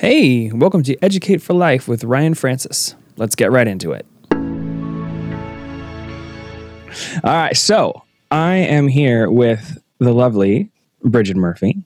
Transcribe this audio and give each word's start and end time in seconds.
Hey, 0.00 0.52
welcome 0.52 0.84
to 0.84 0.96
Educate 1.02 1.42
for 1.42 1.54
Life 1.54 1.88
with 1.88 2.04
Ryan 2.04 2.34
Francis. 2.34 2.94
Let's 3.16 3.34
get 3.34 3.50
right 3.50 3.66
into 3.66 3.90
it. 3.90 4.06
All 7.24 7.32
right, 7.32 7.56
so 7.56 8.04
I 8.30 8.54
am 8.54 8.86
here 8.86 9.28
with 9.28 9.82
the 9.98 10.12
lovely 10.12 10.70
Bridget 11.02 11.36
Murphy, 11.36 11.82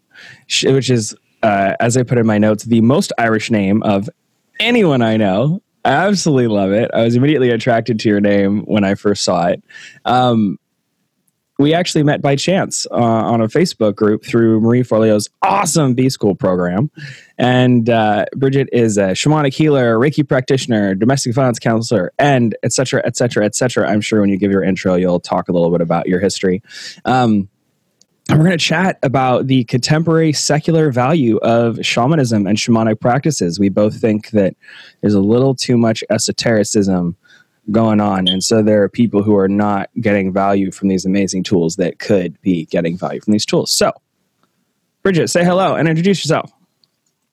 which 0.62 0.90
is, 0.90 1.16
uh, 1.42 1.72
as 1.80 1.96
I 1.96 2.02
put 2.02 2.18
in 2.18 2.26
my 2.26 2.36
notes, 2.36 2.64
the 2.64 2.82
most 2.82 3.14
Irish 3.16 3.50
name 3.50 3.82
of 3.82 4.10
anyone 4.60 5.00
I 5.00 5.16
know. 5.16 5.62
I 5.86 5.92
absolutely 5.92 6.48
love 6.48 6.70
it. 6.70 6.90
I 6.92 7.04
was 7.04 7.16
immediately 7.16 7.48
attracted 7.48 7.98
to 8.00 8.10
your 8.10 8.20
name 8.20 8.60
when 8.66 8.84
I 8.84 8.94
first 8.94 9.24
saw 9.24 9.46
it. 9.46 9.64
Um, 10.04 10.58
we 11.58 11.74
actually 11.74 12.02
met 12.02 12.22
by 12.22 12.34
chance 12.34 12.86
uh, 12.90 12.94
on 12.94 13.40
a 13.40 13.46
Facebook 13.46 13.94
group 13.94 14.24
through 14.24 14.60
Marie 14.60 14.82
Forleo's 14.82 15.28
awesome 15.42 15.94
B 15.94 16.08
School 16.08 16.34
program. 16.34 16.90
And 17.38 17.88
uh, 17.88 18.24
Bridget 18.34 18.68
is 18.72 18.96
a 18.96 19.12
shamanic 19.12 19.54
healer, 19.54 19.96
Reiki 19.96 20.26
practitioner, 20.26 20.94
domestic 20.94 21.34
violence 21.34 21.58
counselor, 21.58 22.12
and 22.18 22.56
et 22.62 22.72
cetera, 22.72 23.02
et 23.04 23.16
cetera, 23.16 23.44
et 23.44 23.54
cetera. 23.54 23.88
I'm 23.88 24.00
sure 24.00 24.20
when 24.20 24.30
you 24.30 24.38
give 24.38 24.50
your 24.50 24.64
intro, 24.64 24.94
you'll 24.94 25.20
talk 25.20 25.48
a 25.48 25.52
little 25.52 25.70
bit 25.70 25.80
about 25.80 26.06
your 26.06 26.20
history. 26.20 26.62
Um, 27.04 27.48
and 28.28 28.38
we're 28.38 28.46
going 28.46 28.58
to 28.58 28.64
chat 28.64 28.98
about 29.02 29.48
the 29.48 29.64
contemporary 29.64 30.32
secular 30.32 30.92
value 30.92 31.38
of 31.38 31.84
shamanism 31.84 32.46
and 32.46 32.56
shamanic 32.56 33.00
practices. 33.00 33.58
We 33.58 33.68
both 33.68 34.00
think 34.00 34.30
that 34.30 34.54
there's 35.00 35.14
a 35.14 35.20
little 35.20 35.54
too 35.54 35.76
much 35.76 36.04
esotericism 36.08 37.16
going 37.70 38.00
on. 38.00 38.28
And 38.28 38.42
so 38.42 38.62
there 38.62 38.82
are 38.82 38.88
people 38.88 39.22
who 39.22 39.36
are 39.36 39.48
not 39.48 39.90
getting 40.00 40.32
value 40.32 40.72
from 40.72 40.88
these 40.88 41.04
amazing 41.04 41.44
tools 41.44 41.76
that 41.76 41.98
could 41.98 42.40
be 42.42 42.66
getting 42.66 42.96
value 42.98 43.20
from 43.20 43.32
these 43.32 43.46
tools. 43.46 43.70
So, 43.70 43.92
Bridget, 45.02 45.28
say 45.28 45.44
hello 45.44 45.74
and 45.74 45.88
introduce 45.88 46.24
yourself. 46.24 46.50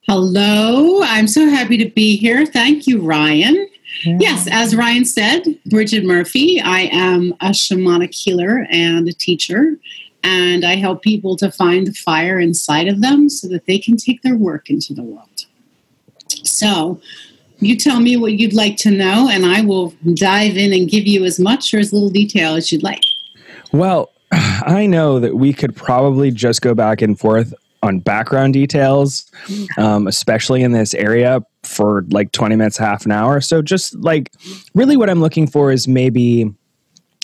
Hello, 0.07 1.01
I'm 1.03 1.27
so 1.27 1.47
happy 1.47 1.77
to 1.77 1.89
be 1.89 2.17
here. 2.17 2.45
Thank 2.45 2.87
you, 2.87 3.01
Ryan. 3.01 3.67
Yeah. 4.03 4.17
Yes, 4.19 4.47
as 4.51 4.75
Ryan 4.75 5.05
said, 5.05 5.43
Bridget 5.65 6.05
Murphy. 6.05 6.61
I 6.61 6.89
am 6.91 7.33
a 7.41 7.49
shamanic 7.49 8.13
healer 8.13 8.65
and 8.71 9.07
a 9.07 9.13
teacher, 9.13 9.77
and 10.23 10.63
I 10.63 10.75
help 10.75 11.01
people 11.01 11.35
to 11.37 11.51
find 11.51 11.85
the 11.85 11.93
fire 11.93 12.39
inside 12.39 12.87
of 12.87 13.01
them 13.01 13.29
so 13.29 13.47
that 13.49 13.65
they 13.65 13.77
can 13.77 13.97
take 13.97 14.21
their 14.21 14.35
work 14.35 14.69
into 14.69 14.93
the 14.93 15.03
world. 15.03 15.45
So, 16.43 17.01
you 17.59 17.75
tell 17.75 17.99
me 17.99 18.17
what 18.17 18.33
you'd 18.33 18.53
like 18.53 18.77
to 18.77 18.91
know, 18.91 19.29
and 19.29 19.45
I 19.45 19.61
will 19.61 19.93
dive 20.13 20.57
in 20.57 20.73
and 20.73 20.89
give 20.89 21.07
you 21.07 21.25
as 21.25 21.39
much 21.39 21.73
or 21.73 21.79
as 21.79 21.91
little 21.93 22.09
detail 22.09 22.55
as 22.55 22.71
you'd 22.71 22.83
like. 22.83 23.01
Well, 23.71 24.11
I 24.31 24.85
know 24.85 25.19
that 25.19 25.35
we 25.35 25.53
could 25.53 25.75
probably 25.75 26.31
just 26.31 26.61
go 26.61 26.73
back 26.73 27.01
and 27.01 27.19
forth 27.19 27.53
on 27.81 27.99
background 27.99 28.53
details, 28.53 29.29
um, 29.77 30.07
especially 30.07 30.63
in 30.63 30.73
this 30.73 30.93
area 30.93 31.41
for 31.63 32.05
like 32.09 32.31
20 32.33 32.55
minutes, 32.55 32.77
half 32.77 33.05
an 33.05 33.11
hour. 33.11 33.39
So, 33.41 33.61
just 33.61 33.95
like 33.95 34.31
really 34.75 34.97
what 34.97 35.09
I'm 35.09 35.21
looking 35.21 35.47
for 35.47 35.71
is 35.71 35.87
maybe 35.87 36.53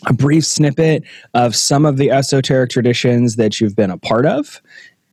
a 0.08 0.13
brief 0.13 0.45
snippet 0.45 1.03
of 1.33 1.56
some 1.56 1.86
of 1.86 1.97
the 1.97 2.11
esoteric 2.11 2.69
traditions 2.69 3.38
that 3.38 3.59
you've 3.59 3.75
been 3.75 3.91
a 3.91 3.97
part 3.97 4.25
of 4.25 4.61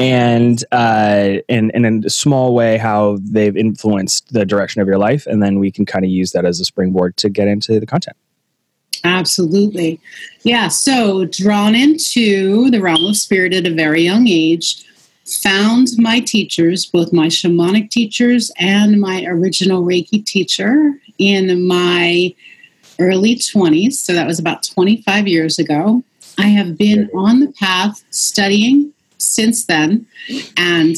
and 0.03 0.64
uh, 0.72 1.39
and, 1.48 1.70
and 1.75 1.86
in 1.86 2.05
a 2.05 2.11
small 2.11 2.55
way 2.55 2.77
how 2.77 3.19
they've 3.22 3.56
influenced 3.56 4.33
the 4.33 4.44
direction 4.44 4.83
of 4.83 4.89
your 4.89 4.98
life 4.98 5.27
and 5.27 5.42
then 5.42 5.61
we 5.61 5.70
can 5.70 5.86
kind 5.86 6.05
of 6.05 6.11
use 6.11 6.33
that 6.33 6.44
as 6.44 6.59
a 6.59 6.64
springboard 6.64 7.17
to 7.19 7.31
get 7.31 7.47
into 7.47 7.78
the 7.78 7.86
content. 7.86 8.17
Absolutely. 9.05 10.00
Yeah 10.42 10.69
so 10.69 11.25
drawn 11.27 11.75
into 11.75 12.70
the 12.70 12.81
realm 12.81 13.05
of 13.06 13.17
spirit 13.17 13.55
at 13.55 13.67
a 13.67 13.75
very 13.75 14.03
young 14.03 14.27
age 14.28 14.84
found 15.25 15.89
my 15.98 16.19
teachers 16.19 16.84
both 16.84 17.12
my 17.12 17.28
shamanic 17.28 17.91
teachers 17.91 18.50
and 18.59 19.00
my 19.00 19.25
original 19.25 19.84
reiki 19.84 20.25
teacher 20.25 20.92
in 21.19 21.64
my 21.66 22.34
early 22.98 23.37
20s 23.37 23.92
so 23.92 24.12
that 24.12 24.27
was 24.27 24.41
about 24.41 24.64
25 24.64 25.28
years 25.28 25.59
ago. 25.61 26.03
I 26.38 26.47
have 26.47 26.77
been 26.77 27.09
on 27.15 27.41
the 27.41 27.53
path 27.53 28.03
studying 28.10 28.93
since 29.22 29.66
then 29.66 30.06
and 30.56 30.97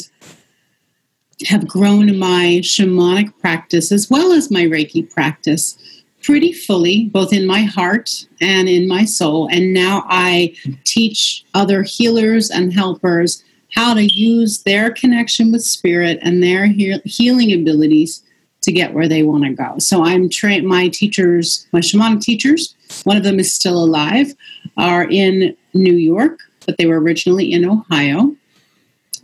have 1.46 1.66
grown 1.66 2.18
my 2.18 2.60
shamanic 2.62 3.36
practice 3.38 3.90
as 3.90 4.08
well 4.08 4.32
as 4.32 4.50
my 4.50 4.62
Reiki 4.62 5.12
practice 5.12 5.76
pretty 6.22 6.52
fully, 6.52 7.04
both 7.12 7.32
in 7.32 7.46
my 7.46 7.62
heart 7.62 8.26
and 8.40 8.68
in 8.68 8.88
my 8.88 9.04
soul. 9.04 9.48
And 9.50 9.74
now 9.74 10.04
I 10.08 10.54
teach 10.84 11.44
other 11.52 11.82
healers 11.82 12.50
and 12.50 12.72
helpers 12.72 13.44
how 13.74 13.92
to 13.94 14.04
use 14.04 14.62
their 14.62 14.90
connection 14.90 15.52
with 15.52 15.62
spirit 15.62 16.18
and 16.22 16.42
their 16.42 16.66
he- 16.66 17.00
healing 17.04 17.52
abilities 17.52 18.22
to 18.62 18.72
get 18.72 18.94
where 18.94 19.08
they 19.08 19.22
want 19.22 19.44
to 19.44 19.52
go. 19.52 19.78
So 19.78 20.02
I'm 20.02 20.30
trained, 20.30 20.66
my 20.66 20.88
teachers, 20.88 21.66
my 21.72 21.80
shamanic 21.80 22.22
teachers, 22.22 22.74
one 23.04 23.18
of 23.18 23.22
them 23.22 23.38
is 23.38 23.52
still 23.52 23.76
alive, 23.76 24.34
are 24.78 25.04
in 25.10 25.54
New 25.74 25.96
York 25.96 26.40
but 26.64 26.76
they 26.78 26.86
were 26.86 27.00
originally 27.00 27.52
in 27.52 27.64
Ohio. 27.64 28.34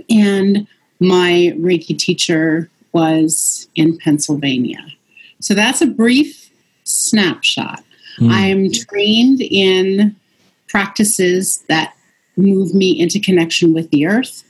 And 0.09 0.67
my 1.01 1.55
Reiki 1.56 1.99
teacher 1.99 2.71
was 2.93 3.69
in 3.75 3.99
Pennsylvania. 3.99 4.84
So 5.41 5.55
that's 5.55 5.81
a 5.81 5.87
brief 5.87 6.50
snapshot. 6.84 7.83
Mm. 8.19 8.31
I 8.31 8.47
am 8.47 8.71
trained 8.71 9.41
in 9.41 10.17
practices 10.69 11.65
that 11.69 11.95
move 12.37 12.75
me 12.75 12.99
into 12.99 13.21
connection 13.21 13.73
with 13.73 13.91
the 13.91 14.06
earth, 14.06 14.45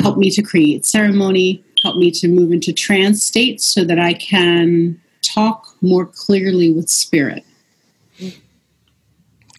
help 0.00 0.16
me 0.16 0.30
to 0.30 0.42
create 0.42 0.84
ceremony, 0.84 1.62
help 1.82 1.96
me 1.96 2.10
to 2.10 2.28
move 2.28 2.52
into 2.52 2.72
trance 2.72 3.22
states 3.22 3.64
so 3.64 3.84
that 3.84 3.98
I 3.98 4.14
can 4.14 5.00
talk 5.22 5.74
more 5.80 6.06
clearly 6.06 6.72
with 6.72 6.88
spirit. 6.88 7.44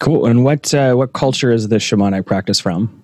Cool. 0.00 0.26
And 0.26 0.44
what 0.44 0.72
uh, 0.74 0.94
what 0.94 1.12
culture 1.12 1.50
is 1.50 1.68
the 1.68 1.76
shamanic 1.76 2.26
practice 2.26 2.60
from? 2.60 3.02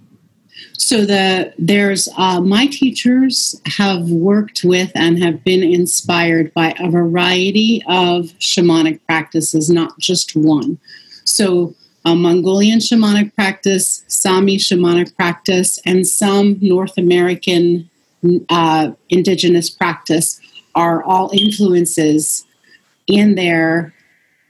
So 0.78 1.04
the 1.06 1.52
there's 1.58 2.08
uh, 2.16 2.40
my 2.40 2.66
teachers 2.66 3.60
have 3.66 4.10
worked 4.10 4.62
with 4.64 4.92
and 4.94 5.22
have 5.22 5.42
been 5.44 5.62
inspired 5.62 6.52
by 6.54 6.74
a 6.78 6.90
variety 6.90 7.82
of 7.88 8.26
shamanic 8.38 9.00
practices, 9.06 9.70
not 9.70 9.98
just 9.98 10.36
one. 10.36 10.78
So 11.24 11.74
a 12.04 12.14
Mongolian 12.14 12.80
shamanic 12.80 13.34
practice, 13.34 14.04
Sami 14.08 14.58
shamanic 14.58 15.14
practice, 15.16 15.78
and 15.86 16.06
some 16.06 16.58
North 16.60 16.98
American 16.98 17.88
uh, 18.50 18.92
indigenous 19.08 19.70
practice 19.70 20.40
are 20.74 21.02
all 21.04 21.30
influences 21.32 22.44
in 23.06 23.34
their 23.34 23.94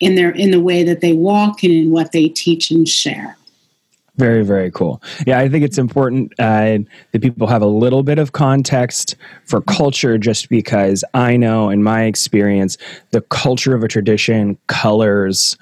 in 0.03 0.17
their 0.17 0.31
in 0.31 0.51
the 0.51 0.61
way 0.61 0.83
that 0.83 1.01
they 1.01 1.13
walk 1.13 1.63
and 1.63 1.73
in 1.73 1.91
what 1.91 2.13
they 2.13 2.29
teach 2.29 2.71
and 2.71 2.89
share. 2.89 3.37
Very, 4.17 4.45
very 4.45 4.71
cool. 4.71 5.03
Yeah, 5.27 5.39
I 5.39 5.49
think 5.49 5.65
it's 5.65 5.79
important 5.79 6.35
uh, 6.39 6.79
that 7.13 7.23
people 7.23 7.47
have 7.47 7.63
a 7.63 7.67
little 7.67 8.03
bit 8.03 8.19
of 8.19 8.33
context 8.33 9.17
for 9.47 9.63
culture 9.63 10.19
just 10.19 10.51
because 10.51 11.03
I 11.15 11.39
know 11.39 11.71
in 11.71 11.83
my 11.83 12.05
experience, 12.05 12.77
the 13.11 13.23
culture 13.23 13.75
of 13.75 13.83
a 13.83 13.89
tradition 13.89 14.59
colors 14.67 15.57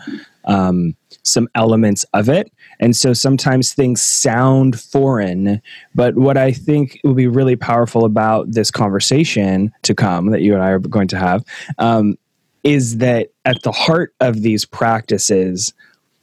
um, 0.47 0.97
some 1.23 1.49
elements 1.55 2.05
of 2.15 2.29
it. 2.29 2.51
And 2.81 2.97
so 2.97 3.13
sometimes 3.13 3.73
things 3.73 4.03
sound 4.03 4.81
foreign. 4.81 5.61
But 5.95 6.17
what 6.17 6.37
I 6.37 6.53
think 6.53 6.99
will 7.05 7.15
be 7.15 7.29
really 7.29 7.57
powerful 7.57 8.05
about 8.05 8.51
this 8.51 8.71
conversation 8.71 9.73
to 9.83 9.95
come 9.95 10.31
that 10.31 10.41
you 10.41 10.55
and 10.55 10.63
I 10.63 10.71
are 10.71 10.79
going 10.79 11.09
to 11.09 11.19
have 11.19 11.45
um, 11.79 12.17
is 12.65 12.99
that 12.99 13.29
at 13.45 13.63
the 13.63 13.73
heart 13.73 14.15
of 14.21 14.43
these 14.43 14.65
practices 14.65 15.73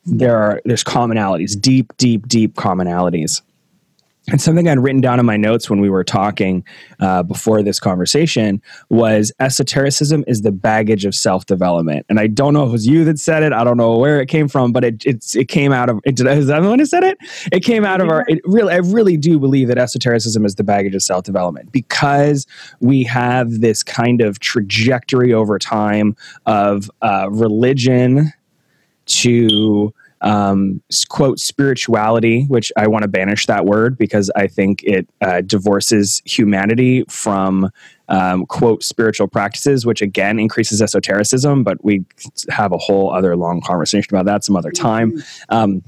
there 0.05 0.37
are 0.37 0.61
there's 0.65 0.83
commonalities 0.83 1.59
deep 1.59 1.95
deep 1.97 2.27
deep 2.27 2.53
commonalities 2.55 3.41
and 4.29 4.41
something 4.41 4.67
I'd 4.67 4.79
written 4.79 4.99
down 4.99 5.19
in 5.19 5.25
my 5.25 5.37
notes 5.37 5.69
when 5.69 5.79
we 5.79 5.89
were 5.89 6.03
talking 6.03 6.65
uh, 6.99 7.23
before 7.23 7.63
this 7.63 7.79
conversation 7.79 8.61
was 8.89 9.31
esotericism 9.39 10.25
is 10.27 10.41
the 10.41 10.51
baggage 10.51 11.05
of 11.05 11.15
self 11.15 11.45
development. 11.45 12.05
And 12.09 12.19
I 12.19 12.27
don't 12.27 12.53
know 12.53 12.63
if 12.63 12.69
it 12.69 12.71
was 12.73 12.87
you 12.87 13.05
that 13.05 13.19
said 13.19 13.43
it. 13.43 13.53
I 13.53 13.63
don't 13.63 13.77
know 13.77 13.97
where 13.97 14.19
it 14.19 14.27
came 14.27 14.49
from, 14.49 14.73
but 14.73 14.83
it 14.83 15.05
it, 15.05 15.35
it 15.35 15.47
came 15.47 15.71
out 15.71 15.89
of. 15.89 15.99
It, 16.03 16.19
is 16.19 16.47
that 16.47 16.59
the 16.61 16.67
one 16.67 16.79
who 16.79 16.85
said 16.85 17.03
it? 17.03 17.17
It 17.53 17.63
came 17.63 17.85
out 17.85 18.01
of 18.01 18.09
our. 18.09 18.25
It 18.27 18.41
really, 18.43 18.73
I 18.73 18.77
really 18.77 19.15
do 19.15 19.39
believe 19.39 19.69
that 19.69 19.77
esotericism 19.77 20.45
is 20.45 20.55
the 20.55 20.63
baggage 20.63 20.95
of 20.95 21.03
self 21.03 21.23
development 21.23 21.71
because 21.71 22.45
we 22.81 23.03
have 23.03 23.61
this 23.61 23.81
kind 23.81 24.21
of 24.21 24.39
trajectory 24.39 25.33
over 25.33 25.57
time 25.57 26.17
of 26.45 26.91
uh, 27.01 27.29
religion 27.31 28.33
to 29.05 29.93
um, 30.21 30.81
quote 31.09 31.39
spirituality, 31.39 32.45
which 32.45 32.71
I 32.77 32.87
want 32.87 33.03
to 33.03 33.07
banish 33.07 33.45
that 33.45 33.65
word 33.65 33.97
because 33.97 34.31
I 34.35 34.47
think 34.47 34.83
it 34.83 35.07
uh, 35.21 35.41
divorces 35.41 36.21
humanity 36.25 37.03
from 37.07 37.69
um, 38.09 38.45
quote 38.45 38.83
spiritual 38.83 39.27
practices, 39.27 39.85
which 39.85 40.01
again 40.01 40.39
increases 40.39 40.81
esotericism. 40.81 41.63
But 41.63 41.83
we 41.83 42.05
have 42.49 42.71
a 42.71 42.77
whole 42.77 43.13
other 43.13 43.35
long 43.35 43.61
conversation 43.61 44.15
about 44.15 44.25
that 44.25 44.43
some 44.43 44.55
other 44.55 44.71
time. 44.71 45.21
Um, 45.49 45.83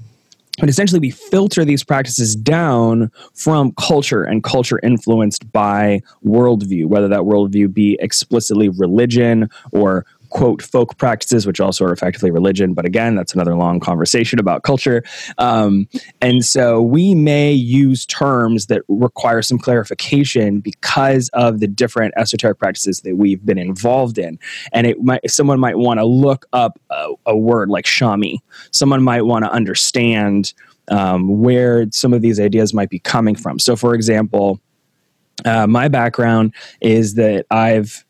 but 0.59 0.67
essentially 0.67 0.99
we 0.99 1.11
filter 1.11 1.63
these 1.63 1.83
practices 1.83 2.35
down 2.35 3.11
from 3.33 3.71
culture 3.79 4.23
and 4.23 4.43
culture 4.43 4.79
influenced 4.83 5.49
by 5.51 6.01
worldview 6.25 6.85
whether 6.85 7.07
that 7.07 7.21
worldview 7.21 7.73
be 7.73 7.97
explicitly 8.01 8.67
religion 8.69 9.49
or 9.71 10.05
quote 10.29 10.61
folk 10.61 10.97
practices, 10.97 11.45
which 11.45 11.59
also 11.59 11.85
are 11.85 11.91
effectively 11.91 12.31
religion. 12.31 12.73
But 12.73 12.85
again, 12.85 13.15
that's 13.15 13.33
another 13.33 13.55
long 13.55 13.79
conversation 13.79 14.39
about 14.39 14.63
culture. 14.63 15.03
Um, 15.37 15.87
and 16.21 16.45
so 16.45 16.81
we 16.81 17.15
may 17.15 17.51
use 17.51 18.05
terms 18.05 18.67
that 18.67 18.83
require 18.87 19.41
some 19.41 19.57
clarification 19.57 20.59
because 20.59 21.29
of 21.33 21.59
the 21.59 21.67
different 21.67 22.13
esoteric 22.17 22.59
practices 22.59 23.01
that 23.01 23.15
we've 23.17 23.45
been 23.45 23.57
involved 23.57 24.17
in. 24.17 24.39
And 24.71 24.87
it 24.87 25.01
might 25.01 25.29
someone 25.29 25.59
might 25.59 25.77
want 25.77 25.99
to 25.99 26.05
look 26.05 26.45
up 26.53 26.79
a, 26.89 27.13
a, 27.25 27.37
word 27.37 27.69
like 27.69 27.85
shami. 27.85 28.37
Someone 28.71 29.01
might 29.01 29.23
want 29.23 29.45
to 29.45 29.51
understand 29.51 30.53
um, 30.89 31.39
where 31.41 31.85
some 31.91 32.13
of 32.13 32.21
these 32.21 32.39
ideas 32.39 32.73
might 32.73 32.89
be 32.89 32.99
coming 32.99 33.35
from. 33.35 33.59
So, 33.59 33.75
for 33.75 33.93
example. 33.93 34.59
Uh, 35.45 35.65
my 35.65 35.87
background 35.87 36.53
is 36.81 37.13
that 37.13 37.45
I've 37.49 38.03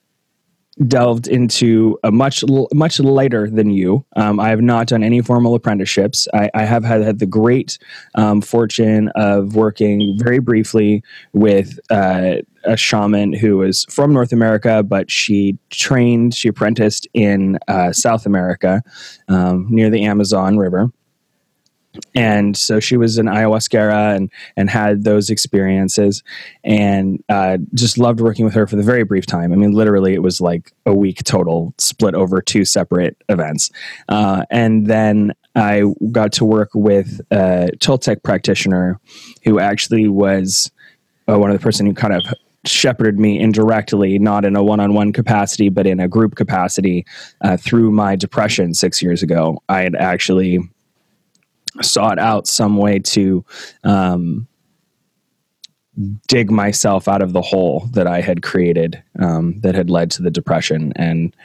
delved 0.88 1.28
into 1.28 2.00
a 2.04 2.12
much 2.12 2.44
much 2.74 3.00
lighter 3.00 3.50
than 3.50 3.70
you. 3.70 4.06
Um, 4.16 4.40
I 4.40 4.50
have 4.50 4.62
not 4.62 4.88
done 4.88 5.04
any 5.04 5.22
formal 5.22 5.56
apprenticeships. 5.56 6.28
I, 6.34 6.50
I 6.54 6.64
have 6.64 6.84
had, 6.84 7.02
had 7.02 7.20
the 7.20 7.26
great 7.26 7.78
um, 8.16 8.42
fortune 8.42 9.10
of 9.16 9.56
working 9.56 10.18
very 10.18 10.40
briefly 10.40 11.04
with 11.34 11.80
uh, 11.90 12.36
a 12.64 12.78
shaman 12.78 13.34
who 13.34 13.58
was 13.58 13.86
from 13.90 14.14
North 14.14 14.31
America, 14.31 14.84
but 14.84 15.10
she 15.10 15.58
trained, 15.70 16.34
she 16.34 16.48
apprenticed 16.48 17.08
in 17.14 17.58
uh, 17.68 17.92
South 17.92 18.26
America 18.26 18.81
um, 19.28 19.68
near 19.70 19.90
the 19.90 20.04
Amazon 20.04 20.58
River 20.58 20.92
and 22.16 22.56
so 22.56 22.80
she 22.80 22.98
was 22.98 23.18
an 23.18 23.26
ayahuasquera 23.26 24.16
and 24.16 24.32
and 24.56 24.70
had 24.70 25.04
those 25.04 25.30
experiences. 25.30 26.24
And 26.64 27.24
uh, 27.30 27.58
just 27.74 27.98
loved 27.98 28.22
working 28.22 28.46
with 28.46 28.54
her 28.54 28.68
for 28.68 28.76
the 28.76 28.84
very 28.84 29.04
brief 29.04 29.26
time. 29.26 29.52
I 29.52 29.56
mean 29.56 29.72
literally 29.72 30.14
it 30.14 30.24
was 30.24 30.40
like 30.40 30.72
a 30.86 30.94
week 30.94 31.24
total 31.24 31.74
split 31.78 32.16
over 32.16 32.42
two 32.42 32.66
separate 32.66 33.18
events. 33.30 33.72
Uh, 34.08 34.46
and 34.50 34.88
then 34.88 35.34
i 35.56 35.84
got 36.12 36.32
to 36.32 36.46
work 36.46 36.70
with 36.76 37.22
a 37.32 37.70
toltec 37.80 38.22
practitioner 38.22 39.00
who 39.44 39.60
actually 39.60 40.08
was 40.08 40.72
uh, 41.28 41.38
one 41.40 41.50
of 41.50 41.58
the 41.58 41.64
person 41.64 41.88
who 41.88 41.94
kind 41.94 42.14
of 42.14 42.24
shepherded 42.66 43.20
me 43.20 43.40
indirectly, 43.40 44.20
not 44.20 44.46
in 44.46 44.56
a 44.56 44.64
one 44.64 44.80
on 44.80 44.94
one 44.94 45.14
capacity, 45.14 45.70
but 45.70 45.88
in 45.88 46.00
a 46.00 46.08
group 46.08 46.36
capacity 46.36 47.06
uh, 47.42 47.58
through 47.58 47.92
my 47.92 48.16
depression 48.16 48.74
six 48.74 49.02
years 49.02 49.24
ago. 49.24 49.62
I 49.70 49.82
had 49.82 49.96
actually 49.96 50.60
sought 51.81 52.20
out 52.20 52.48
some 52.48 52.78
way 52.78 53.00
to 53.00 53.44
um, 53.84 54.48
dig 56.28 56.50
myself 56.50 57.08
out 57.08 57.22
of 57.22 57.34
the 57.34 57.42
hole 57.42 57.88
that 57.92 58.08
I 58.08 58.22
had 58.22 58.42
created 58.42 59.02
um, 59.20 59.60
that 59.62 59.76
had 59.76 59.90
led 59.90 60.12
to 60.12 60.22
the 60.22 60.31
depression. 60.31 60.94
And 60.96 61.36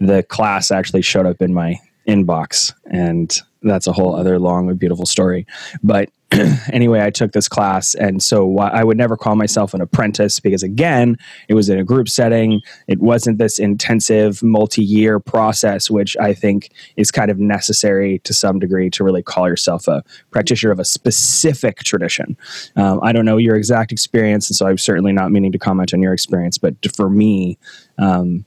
the 0.00 0.22
class 0.22 0.70
actually 0.70 1.02
showed 1.02 1.26
up 1.26 1.42
in 1.42 1.52
my 1.52 1.76
inbox, 2.08 2.72
and 2.86 3.40
that's 3.70 3.86
a 3.86 3.92
whole 3.92 4.14
other 4.14 4.38
long 4.38 4.68
and 4.68 4.78
beautiful 4.78 5.06
story. 5.06 5.46
But 5.82 6.10
anyway, 6.72 7.02
I 7.02 7.10
took 7.10 7.32
this 7.32 7.48
class, 7.48 7.94
and 7.94 8.22
so 8.22 8.58
I 8.58 8.82
would 8.82 8.96
never 8.96 9.16
call 9.16 9.36
myself 9.36 9.74
an 9.74 9.80
apprentice 9.80 10.40
because, 10.40 10.62
again, 10.62 11.16
it 11.48 11.54
was 11.54 11.68
in 11.68 11.78
a 11.78 11.84
group 11.84 12.08
setting. 12.08 12.60
It 12.88 13.00
wasn't 13.00 13.38
this 13.38 13.58
intensive 13.58 14.42
multi-year 14.42 15.20
process, 15.20 15.90
which 15.90 16.16
I 16.18 16.34
think 16.34 16.70
is 16.96 17.10
kind 17.10 17.30
of 17.30 17.38
necessary 17.38 18.20
to 18.20 18.34
some 18.34 18.58
degree 18.58 18.90
to 18.90 19.04
really 19.04 19.22
call 19.22 19.48
yourself 19.48 19.86
a 19.86 20.02
practitioner 20.30 20.72
of 20.72 20.80
a 20.80 20.84
specific 20.84 21.78
tradition. 21.78 22.36
Um, 22.76 23.00
I 23.02 23.12
don't 23.12 23.24
know 23.24 23.36
your 23.36 23.54
exact 23.54 23.92
experience, 23.92 24.48
and 24.48 24.56
so 24.56 24.66
I'm 24.66 24.78
certainly 24.78 25.12
not 25.12 25.30
meaning 25.30 25.52
to 25.52 25.58
comment 25.58 25.94
on 25.94 26.02
your 26.02 26.12
experience, 26.12 26.58
but 26.58 26.74
for 26.94 27.08
me. 27.08 27.58
Um, 27.98 28.44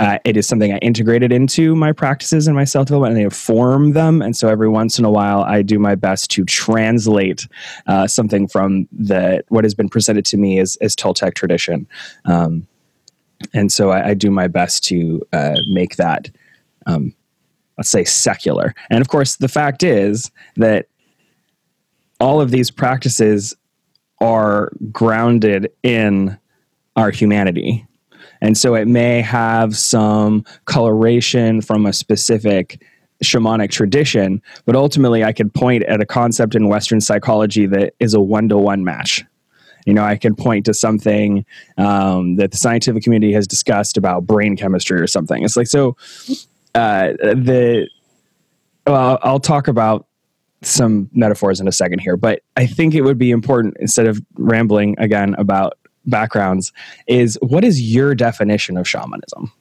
uh, 0.00 0.18
it 0.24 0.34
is 0.34 0.48
something 0.48 0.72
I 0.72 0.78
integrated 0.78 1.30
into 1.30 1.76
my 1.76 1.92
practices 1.92 2.46
and 2.46 2.56
my 2.56 2.64
self 2.64 2.86
development, 2.86 3.12
and 3.12 3.20
they 3.20 3.24
inform 3.24 3.92
them. 3.92 4.22
And 4.22 4.34
so 4.34 4.48
every 4.48 4.68
once 4.68 4.98
in 4.98 5.04
a 5.04 5.10
while, 5.10 5.42
I 5.42 5.60
do 5.60 5.78
my 5.78 5.94
best 5.94 6.30
to 6.32 6.44
translate 6.46 7.46
uh, 7.86 8.06
something 8.06 8.48
from 8.48 8.88
the 8.92 9.44
what 9.48 9.64
has 9.64 9.74
been 9.74 9.90
presented 9.90 10.24
to 10.26 10.38
me 10.38 10.58
as, 10.58 10.76
as 10.80 10.96
Toltec 10.96 11.34
tradition. 11.34 11.86
Um, 12.24 12.66
and 13.52 13.70
so 13.70 13.90
I, 13.90 14.08
I, 14.08 14.14
do 14.14 14.30
my 14.30 14.48
best 14.48 14.84
to 14.84 15.22
uh, 15.32 15.56
make 15.70 15.96
that, 15.96 16.30
um, 16.86 17.14
let's 17.76 17.90
say, 17.90 18.04
secular. 18.04 18.74
And 18.90 19.02
of 19.02 19.08
course, 19.08 19.36
the 19.36 19.48
fact 19.48 19.82
is 19.82 20.30
that 20.56 20.88
all 22.20 22.40
of 22.40 22.50
these 22.50 22.70
practices 22.70 23.54
are 24.20 24.72
grounded 24.92 25.70
in 25.82 26.38
our 26.96 27.10
humanity 27.10 27.86
and 28.40 28.56
so 28.56 28.74
it 28.74 28.88
may 28.88 29.20
have 29.20 29.76
some 29.76 30.44
coloration 30.64 31.60
from 31.60 31.86
a 31.86 31.92
specific 31.92 32.82
shamanic 33.22 33.70
tradition, 33.70 34.42
but 34.64 34.76
ultimately 34.76 35.24
I 35.24 35.32
could 35.32 35.52
point 35.52 35.84
at 35.84 36.00
a 36.00 36.06
concept 36.06 36.54
in 36.54 36.68
Western 36.68 37.00
psychology 37.00 37.66
that 37.66 37.94
is 38.00 38.14
a 38.14 38.20
one 38.20 38.48
to 38.48 38.56
one 38.56 38.84
match. 38.84 39.24
You 39.86 39.94
know, 39.94 40.04
I 40.04 40.16
can 40.16 40.34
point 40.34 40.66
to 40.66 40.74
something 40.74 41.44
um, 41.78 42.36
that 42.36 42.50
the 42.50 42.56
scientific 42.56 43.02
community 43.02 43.32
has 43.32 43.46
discussed 43.46 43.96
about 43.96 44.26
brain 44.26 44.56
chemistry 44.56 45.00
or 45.00 45.06
something. 45.06 45.42
It's 45.42 45.56
like, 45.56 45.66
so 45.66 45.96
uh, 46.74 47.12
the, 47.20 47.88
well, 48.86 49.18
I'll 49.22 49.40
talk 49.40 49.68
about 49.68 50.06
some 50.62 51.08
metaphors 51.12 51.60
in 51.60 51.68
a 51.68 51.72
second 51.72 52.00
here, 52.00 52.16
but 52.16 52.42
I 52.56 52.66
think 52.66 52.94
it 52.94 53.02
would 53.02 53.18
be 53.18 53.30
important 53.30 53.76
instead 53.80 54.06
of 54.06 54.20
rambling 54.34 54.94
again 54.98 55.34
about 55.38 55.78
backgrounds 56.06 56.72
is 57.06 57.38
what 57.42 57.64
is 57.64 57.80
your 57.80 58.14
definition 58.14 58.76
of 58.76 58.88
shamanism? 58.88 59.52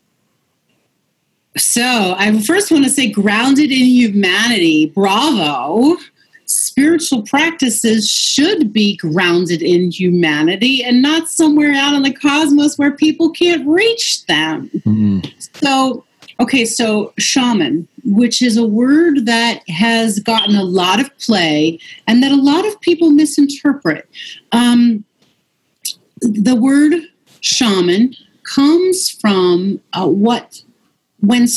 So 1.57 2.15
I 2.18 2.39
first 2.41 2.71
want 2.71 2.83
to 2.86 2.89
say 2.89 3.09
grounded 3.09 3.71
in 3.71 3.86
humanity. 3.86 4.88
Bravo. 4.88 5.97
Spiritual 6.45 7.24
practices 7.24 8.09
should 8.09 8.74
be 8.74 8.95
grounded 8.97 9.62
in 9.62 9.91
humanity 9.91 10.83
and 10.83 11.01
not 11.01 11.30
somewhere 11.30 11.74
out 11.74 11.94
in 11.94 12.03
the 12.03 12.13
cosmos 12.13 12.77
where 12.77 12.92
people 12.92 13.30
can't 13.30 13.68
reach 13.68 14.25
them. 14.25 14.69
Mm-hmm. 14.77 15.30
So, 15.53 16.06
okay, 16.39 16.65
so 16.65 17.13
shaman, 17.19 17.88
which 18.03 18.42
is 18.42 18.57
a 18.57 18.65
word 18.65 19.25
that 19.25 19.68
has 19.69 20.19
gotten 20.19 20.56
a 20.56 20.63
lot 20.63 21.00
of 21.00 21.15
play 21.19 21.80
and 22.07 22.24
that 22.24 22.31
a 22.31 22.42
lot 22.42 22.65
of 22.65 22.80
people 22.81 23.12
misinterpret. 23.12 24.09
Um, 24.51 25.06
the 26.21 26.56
word 26.56 26.94
shaman 27.42 28.16
comes 28.44 29.10
from 29.10 29.80
uh, 29.94 30.07
what 30.07 30.63
when 31.21 31.47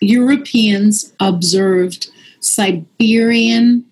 Europeans 0.00 1.12
observed 1.20 2.10
Siberian 2.40 3.84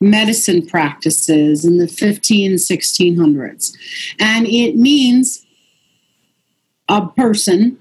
medicine 0.00 0.64
practices 0.66 1.64
in 1.64 1.78
the 1.78 1.88
15 1.88 2.52
1600s 2.52 3.76
and 4.20 4.46
it 4.46 4.76
means 4.76 5.44
a 6.88 7.06
person 7.08 7.76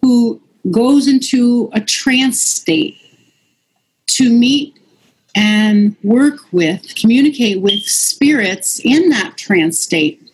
who 0.00 0.40
goes 0.70 1.08
into 1.08 1.68
a 1.72 1.80
trance 1.80 2.40
state 2.40 2.96
to 4.06 4.30
meet 4.30 4.78
and 5.34 5.96
work 6.04 6.40
with 6.52 6.94
communicate 6.94 7.60
with 7.60 7.82
spirits 7.82 8.80
in 8.84 9.08
that 9.08 9.36
trance 9.36 9.80
state 9.80 10.25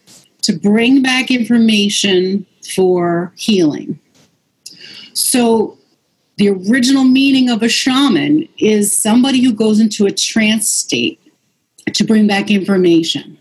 to 0.43 0.53
bring 0.53 1.03
back 1.03 1.31
information 1.31 2.47
for 2.75 3.33
healing. 3.37 3.99
So, 5.15 5.79
the 6.39 6.49
original 6.49 7.05
meaning 7.05 7.51
of 7.51 7.63
a 7.63 7.69
shaman 7.69 8.49
is 8.59 8.97
somebody 8.97 9.43
who 9.43 9.53
goes 9.53 9.79
into 9.79 10.07
a 10.07 10.11
trance 10.11 10.69
state 10.69 11.21
to 11.93 12.05
bring 12.05 12.27
back 12.27 12.51
information. 12.51 13.39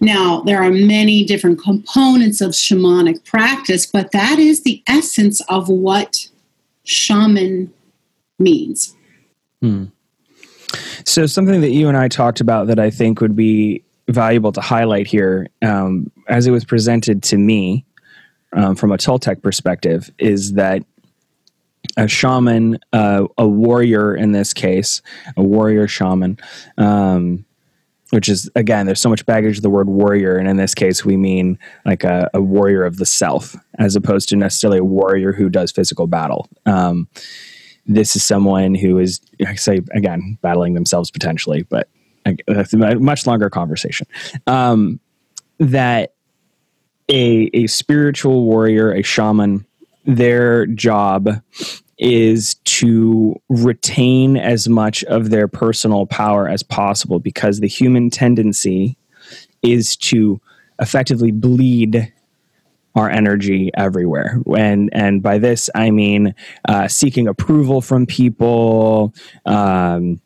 Now, 0.00 0.40
there 0.40 0.60
are 0.60 0.70
many 0.70 1.22
different 1.22 1.60
components 1.60 2.40
of 2.40 2.50
shamanic 2.50 3.24
practice, 3.24 3.86
but 3.86 4.10
that 4.10 4.40
is 4.40 4.64
the 4.64 4.82
essence 4.88 5.40
of 5.42 5.68
what 5.68 6.28
shaman 6.82 7.72
means. 8.40 8.96
Hmm. 9.60 9.84
So, 11.04 11.26
something 11.26 11.60
that 11.60 11.70
you 11.70 11.86
and 11.86 11.96
I 11.96 12.08
talked 12.08 12.40
about 12.40 12.66
that 12.66 12.80
I 12.80 12.90
think 12.90 13.20
would 13.20 13.36
be 13.36 13.84
valuable 14.08 14.52
to 14.52 14.60
highlight 14.60 15.06
here, 15.06 15.48
um, 15.62 16.10
as 16.28 16.46
it 16.46 16.50
was 16.50 16.64
presented 16.64 17.22
to 17.24 17.36
me 17.36 17.84
um, 18.52 18.74
from 18.74 18.92
a 18.92 18.96
Toltec 18.96 19.42
perspective, 19.42 20.10
is 20.18 20.54
that 20.54 20.84
a 21.96 22.08
shaman, 22.08 22.78
uh, 22.92 23.26
a 23.38 23.46
warrior 23.46 24.14
in 24.14 24.32
this 24.32 24.52
case, 24.52 25.02
a 25.36 25.42
warrior 25.42 25.88
shaman, 25.88 26.38
um, 26.78 27.44
which 28.10 28.28
is 28.28 28.50
again, 28.54 28.86
there's 28.86 29.00
so 29.00 29.08
much 29.08 29.24
baggage 29.24 29.56
of 29.56 29.62
the 29.62 29.70
word 29.70 29.88
warrior, 29.88 30.36
and 30.36 30.48
in 30.48 30.56
this 30.56 30.74
case, 30.74 31.04
we 31.04 31.16
mean 31.16 31.58
like 31.86 32.04
a, 32.04 32.28
a 32.34 32.42
warrior 32.42 32.84
of 32.84 32.98
the 32.98 33.06
self, 33.06 33.56
as 33.78 33.96
opposed 33.96 34.28
to 34.28 34.36
necessarily 34.36 34.78
a 34.78 34.84
warrior 34.84 35.32
who 35.32 35.48
does 35.48 35.72
physical 35.72 36.06
battle. 36.06 36.48
Um, 36.66 37.08
this 37.86 38.14
is 38.14 38.24
someone 38.24 38.74
who 38.74 38.98
is, 38.98 39.20
I 39.46 39.54
say 39.54 39.80
again, 39.92 40.38
battling 40.40 40.74
themselves 40.74 41.10
potentially, 41.10 41.62
but 41.62 41.88
a 42.26 42.94
much 42.96 43.26
longer 43.26 43.50
conversation. 43.50 44.06
Um, 44.46 45.00
that 45.58 46.14
a 47.08 47.50
a 47.54 47.66
spiritual 47.66 48.44
warrior, 48.44 48.92
a 48.92 49.02
shaman, 49.02 49.66
their 50.04 50.66
job 50.66 51.28
is 51.98 52.54
to 52.64 53.40
retain 53.48 54.36
as 54.36 54.68
much 54.68 55.04
of 55.04 55.30
their 55.30 55.46
personal 55.46 56.06
power 56.06 56.48
as 56.48 56.62
possible 56.62 57.20
because 57.20 57.60
the 57.60 57.68
human 57.68 58.10
tendency 58.10 58.96
is 59.62 59.96
to 59.96 60.40
effectively 60.80 61.30
bleed 61.30 62.12
our 62.94 63.08
energy 63.08 63.70
everywhere. 63.74 64.40
And 64.56 64.90
and 64.92 65.22
by 65.22 65.38
this 65.38 65.70
I 65.74 65.90
mean 65.90 66.34
uh, 66.68 66.88
seeking 66.88 67.28
approval 67.28 67.80
from 67.80 68.06
people. 68.06 69.14
Um, 69.46 70.20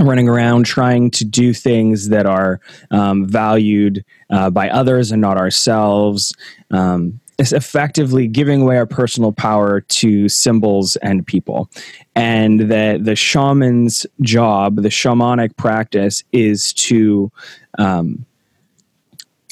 running 0.00 0.28
around 0.28 0.64
trying 0.64 1.10
to 1.12 1.24
do 1.24 1.54
things 1.54 2.08
that 2.08 2.26
are 2.26 2.60
um, 2.90 3.26
valued 3.26 4.04
uh, 4.30 4.50
by 4.50 4.68
others 4.68 5.12
and 5.12 5.20
not 5.20 5.36
ourselves. 5.36 6.32
Um, 6.70 7.20
is 7.38 7.52
effectively 7.52 8.28
giving 8.28 8.62
away 8.62 8.76
our 8.76 8.86
personal 8.86 9.32
power 9.32 9.80
to 9.80 10.28
symbols 10.28 10.94
and 10.96 11.26
people. 11.26 11.68
And 12.14 12.70
that 12.70 13.04
the 13.04 13.16
shaman's 13.16 14.06
job, 14.20 14.76
the 14.76 14.88
shamanic 14.88 15.56
practice, 15.56 16.22
is 16.32 16.72
to 16.74 17.32
um, 17.78 18.24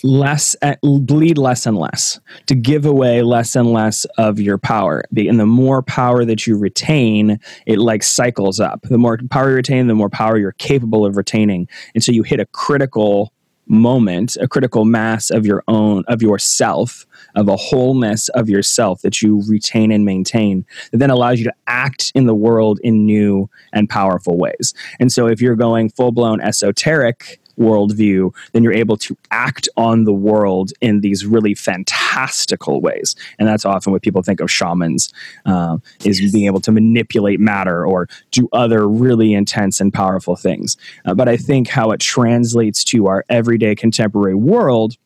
less 0.02 0.56
uh, 0.62 0.74
bleed 0.82 1.38
less 1.38 1.66
and 1.66 1.78
less 1.78 2.20
to 2.46 2.54
give 2.54 2.84
away 2.84 3.22
less 3.22 3.54
and 3.54 3.72
less 3.72 4.04
of 4.18 4.40
your 4.40 4.58
power. 4.58 5.02
And 5.16 5.38
the 5.38 5.46
more 5.46 5.82
power 5.82 6.24
that 6.24 6.46
you 6.46 6.56
retain 6.56 7.38
it 7.66 7.78
like 7.78 8.02
cycles 8.02 8.60
up. 8.60 8.82
The 8.82 8.98
more 8.98 9.18
power 9.30 9.50
you 9.50 9.56
retain 9.56 9.86
the 9.86 9.94
more 9.94 10.10
power 10.10 10.38
you're 10.38 10.52
capable 10.52 11.06
of 11.06 11.16
retaining. 11.16 11.68
And 11.94 12.02
so 12.02 12.12
you 12.12 12.22
hit 12.22 12.40
a 12.40 12.46
critical 12.46 13.32
moment 13.66 14.36
a 14.40 14.48
critical 14.48 14.84
mass 14.84 15.30
of 15.30 15.46
your 15.46 15.62
own 15.68 16.02
of 16.08 16.20
yourself 16.20 17.06
of 17.36 17.48
a 17.48 17.56
wholeness 17.56 18.28
of 18.30 18.48
yourself 18.48 19.00
that 19.02 19.22
you 19.22 19.42
retain 19.48 19.92
and 19.92 20.04
maintain 20.04 20.66
that 20.90 20.98
then 20.98 21.10
allows 21.10 21.38
you 21.38 21.44
to 21.44 21.54
act 21.68 22.10
in 22.14 22.26
the 22.26 22.34
world 22.34 22.80
in 22.82 23.06
new 23.06 23.48
and 23.72 23.88
powerful 23.88 24.36
ways. 24.36 24.74
And 24.98 25.12
so 25.12 25.26
if 25.26 25.40
you're 25.40 25.56
going 25.56 25.88
full 25.90 26.12
blown 26.12 26.40
esoteric 26.40 27.40
worldview, 27.58 28.34
then 28.52 28.62
you're 28.62 28.72
able 28.72 28.96
to 28.96 29.16
act 29.30 29.68
on 29.76 30.04
the 30.04 30.12
world 30.12 30.72
in 30.80 31.00
these 31.00 31.26
really 31.26 31.54
fantastical 31.54 32.80
ways. 32.80 33.14
And 33.38 33.48
that's 33.48 33.64
often 33.64 33.92
what 33.92 34.02
people 34.02 34.22
think 34.22 34.40
of 34.40 34.50
shamans 34.50 35.12
uh, 35.46 35.78
is 36.04 36.20
yes. 36.20 36.32
being 36.32 36.46
able 36.46 36.60
to 36.60 36.72
manipulate 36.72 37.40
matter 37.40 37.86
or 37.86 38.08
do 38.30 38.48
other 38.52 38.88
really 38.88 39.32
intense 39.32 39.80
and 39.80 39.92
powerful 39.92 40.36
things. 40.36 40.76
Uh, 41.04 41.14
but 41.14 41.28
I 41.28 41.36
think 41.36 41.68
how 41.68 41.90
it 41.90 42.00
translates 42.00 42.84
to 42.84 43.06
our 43.06 43.24
everyday 43.28 43.74
contemporary 43.74 44.34
world 44.34 44.96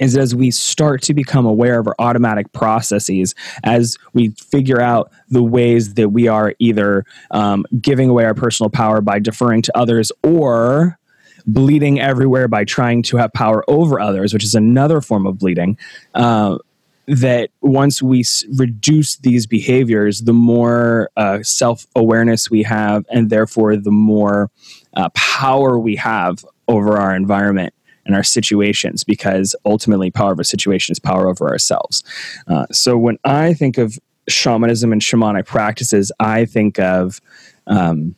is 0.00 0.16
as 0.16 0.34
we 0.34 0.50
start 0.50 1.02
to 1.02 1.14
become 1.14 1.46
aware 1.46 1.78
of 1.78 1.86
our 1.86 1.94
automatic 1.98 2.52
processes, 2.52 3.34
as 3.62 3.96
we 4.14 4.30
figure 4.30 4.80
out 4.80 5.12
the 5.28 5.42
ways 5.42 5.94
that 5.94 6.10
we 6.10 6.28
are 6.28 6.54
either 6.58 7.04
um, 7.30 7.64
giving 7.80 8.08
away 8.08 8.24
our 8.24 8.34
personal 8.34 8.70
power 8.70 9.00
by 9.00 9.18
deferring 9.18 9.62
to 9.62 9.76
others 9.76 10.10
or 10.22 10.98
bleeding 11.46 12.00
everywhere 12.00 12.48
by 12.48 12.64
trying 12.64 13.02
to 13.04 13.16
have 13.16 13.32
power 13.32 13.64
over 13.68 14.00
others, 14.00 14.32
which 14.32 14.44
is 14.44 14.54
another 14.54 15.00
form 15.00 15.26
of 15.26 15.38
bleeding. 15.38 15.78
Uh, 16.14 16.58
that 17.06 17.50
once 17.60 18.00
we 18.00 18.20
s- 18.20 18.44
reduce 18.56 19.16
these 19.16 19.46
behaviors, 19.46 20.20
the 20.22 20.32
more 20.32 21.10
uh, 21.16 21.42
self 21.42 21.86
awareness 21.96 22.50
we 22.50 22.62
have, 22.62 23.04
and 23.10 23.28
therefore 23.28 23.76
the 23.76 23.90
more 23.90 24.50
uh, 24.94 25.08
power 25.10 25.78
we 25.78 25.96
have 25.96 26.44
over 26.68 26.96
our 26.98 27.14
environment 27.14 27.74
and 28.06 28.14
our 28.14 28.22
situations, 28.22 29.04
because 29.04 29.54
ultimately, 29.64 30.10
power 30.10 30.32
over 30.32 30.42
a 30.42 30.44
situation 30.44 30.92
is 30.92 30.98
power 30.98 31.28
over 31.28 31.48
ourselves. 31.48 32.04
Uh, 32.46 32.66
so 32.70 32.96
when 32.96 33.18
I 33.24 33.52
think 33.54 33.78
of 33.78 33.98
shamanism 34.28 34.92
and 34.92 35.02
shamanic 35.02 35.46
practices, 35.46 36.12
I 36.20 36.44
think 36.44 36.78
of 36.78 37.20
um, 37.66 38.14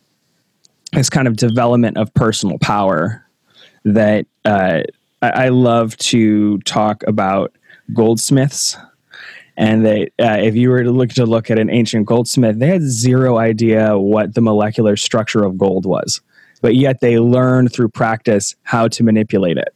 this 0.95 1.09
kind 1.09 1.27
of 1.27 1.35
development 1.35 1.97
of 1.97 2.13
personal 2.13 2.57
power 2.59 3.25
that 3.83 4.25
uh, 4.45 4.81
I, 5.21 5.29
I, 5.29 5.49
love 5.49 5.95
to 5.97 6.57
talk 6.59 7.03
about 7.05 7.55
goldsmiths. 7.93 8.77
And 9.57 9.85
that 9.85 10.09
uh, 10.19 10.37
if 10.41 10.55
you 10.55 10.69
were 10.69 10.83
to 10.83 10.91
look 10.91 11.09
to 11.11 11.25
look 11.25 11.49
at 11.49 11.59
an 11.59 11.69
ancient 11.69 12.05
goldsmith, 12.07 12.59
they 12.59 12.67
had 12.67 12.81
zero 12.81 13.37
idea 13.37 13.97
what 13.97 14.33
the 14.33 14.41
molecular 14.41 14.97
structure 14.97 15.45
of 15.45 15.57
gold 15.57 15.85
was, 15.85 16.19
but 16.61 16.75
yet 16.75 16.99
they 16.99 17.19
learned 17.19 17.71
through 17.71 17.89
practice 17.89 18.55
how 18.63 18.87
to 18.89 19.03
manipulate 19.03 19.57
it 19.57 19.73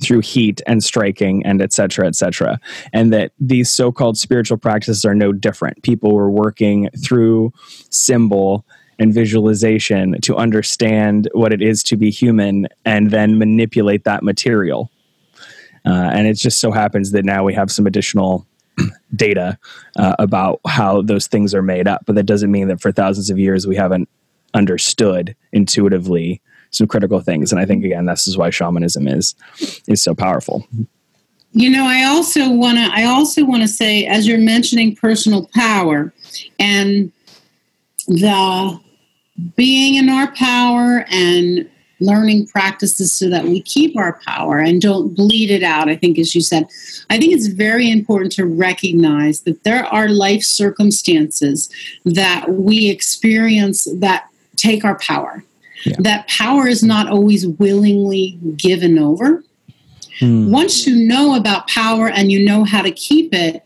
through 0.00 0.20
heat 0.20 0.60
and 0.66 0.82
striking 0.82 1.44
and 1.44 1.60
et 1.60 1.72
cetera, 1.72 2.06
et 2.06 2.14
cetera. 2.14 2.58
And 2.92 3.12
that 3.12 3.32
these 3.38 3.70
so 3.70 3.92
called 3.92 4.16
spiritual 4.16 4.58
practices 4.58 5.04
are 5.04 5.14
no 5.14 5.32
different. 5.32 5.82
People 5.82 6.14
were 6.14 6.30
working 6.30 6.88
through 7.02 7.52
symbol 7.90 8.64
and 8.98 9.12
visualization 9.12 10.20
to 10.22 10.36
understand 10.36 11.28
what 11.32 11.52
it 11.52 11.62
is 11.62 11.82
to 11.84 11.96
be 11.96 12.10
human 12.10 12.66
and 12.84 13.10
then 13.10 13.38
manipulate 13.38 14.04
that 14.04 14.22
material. 14.22 14.90
Uh, 15.84 16.10
and 16.12 16.26
it 16.26 16.34
just 16.34 16.60
so 16.60 16.72
happens 16.72 17.12
that 17.12 17.24
now 17.24 17.44
we 17.44 17.54
have 17.54 17.70
some 17.70 17.86
additional 17.86 18.46
data 19.16 19.58
uh, 19.96 20.16
about 20.18 20.60
how 20.66 21.02
those 21.02 21.26
things 21.26 21.54
are 21.54 21.62
made 21.62 21.86
up. 21.86 22.02
But 22.06 22.16
that 22.16 22.24
doesn't 22.24 22.50
mean 22.50 22.68
that 22.68 22.80
for 22.80 22.90
thousands 22.90 23.30
of 23.30 23.38
years 23.38 23.66
we 23.66 23.76
haven't 23.76 24.08
understood 24.54 25.36
intuitively 25.52 26.40
some 26.70 26.86
critical 26.86 27.20
things. 27.20 27.52
And 27.52 27.60
I 27.60 27.64
think 27.64 27.84
again, 27.84 28.06
this 28.06 28.26
is 28.26 28.36
why 28.36 28.50
shamanism 28.50 29.06
is 29.08 29.34
is 29.86 30.02
so 30.02 30.14
powerful. 30.14 30.66
You 31.52 31.70
know, 31.70 31.86
I 31.86 32.04
also 32.04 32.50
want 32.50 32.78
to. 32.78 32.90
I 32.92 33.04
also 33.04 33.44
want 33.44 33.62
to 33.62 33.68
say, 33.68 34.04
as 34.06 34.26
you're 34.26 34.38
mentioning 34.38 34.94
personal 34.94 35.48
power, 35.54 36.12
and 36.58 37.12
the 38.08 38.78
being 39.56 39.94
in 39.94 40.08
our 40.08 40.32
power 40.32 41.04
and 41.10 41.68
learning 42.00 42.46
practices 42.46 43.12
so 43.12 43.28
that 43.30 43.44
we 43.44 43.60
keep 43.62 43.96
our 43.96 44.20
power 44.26 44.58
and 44.58 44.82
don't 44.82 45.14
bleed 45.14 45.50
it 45.50 45.62
out 45.62 45.88
i 45.88 45.96
think 45.96 46.18
as 46.18 46.34
you 46.34 46.42
said 46.42 46.66
i 47.08 47.18
think 47.18 47.32
it's 47.32 47.46
very 47.46 47.90
important 47.90 48.30
to 48.30 48.44
recognize 48.44 49.40
that 49.42 49.64
there 49.64 49.86
are 49.86 50.08
life 50.08 50.42
circumstances 50.42 51.70
that 52.04 52.50
we 52.50 52.90
experience 52.90 53.88
that 53.96 54.28
take 54.56 54.84
our 54.84 54.98
power 54.98 55.42
yeah. 55.84 55.96
that 56.00 56.28
power 56.28 56.66
is 56.66 56.82
not 56.82 57.08
always 57.08 57.46
willingly 57.46 58.38
given 58.56 58.98
over 58.98 59.42
mm. 60.20 60.50
once 60.50 60.86
you 60.86 60.96
know 61.06 61.34
about 61.34 61.66
power 61.68 62.10
and 62.10 62.30
you 62.30 62.44
know 62.44 62.62
how 62.62 62.82
to 62.82 62.90
keep 62.90 63.32
it 63.32 63.65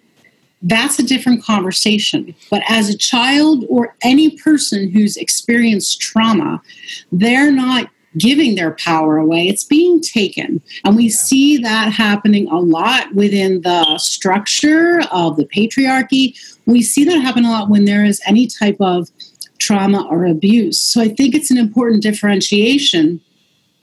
that's 0.62 0.98
a 0.98 1.02
different 1.02 1.42
conversation. 1.42 2.34
But 2.50 2.62
as 2.68 2.88
a 2.88 2.96
child 2.96 3.64
or 3.68 3.94
any 4.02 4.36
person 4.38 4.90
who's 4.90 5.16
experienced 5.16 6.00
trauma, 6.00 6.60
they're 7.10 7.52
not 7.52 7.90
giving 8.18 8.56
their 8.56 8.72
power 8.72 9.18
away, 9.18 9.46
it's 9.46 9.64
being 9.64 10.00
taken. 10.00 10.60
And 10.84 10.96
we 10.96 11.04
yeah. 11.04 11.16
see 11.16 11.58
that 11.58 11.92
happening 11.92 12.48
a 12.48 12.58
lot 12.58 13.14
within 13.14 13.62
the 13.62 13.98
structure 13.98 15.00
of 15.12 15.36
the 15.36 15.46
patriarchy. 15.46 16.36
We 16.66 16.82
see 16.82 17.04
that 17.04 17.20
happen 17.20 17.44
a 17.44 17.50
lot 17.50 17.68
when 17.68 17.84
there 17.84 18.04
is 18.04 18.20
any 18.26 18.48
type 18.48 18.76
of 18.80 19.08
trauma 19.58 20.06
or 20.08 20.24
abuse. 20.24 20.78
So 20.78 21.00
I 21.00 21.08
think 21.08 21.34
it's 21.34 21.50
an 21.50 21.58
important 21.58 22.02
differentiation 22.02 23.20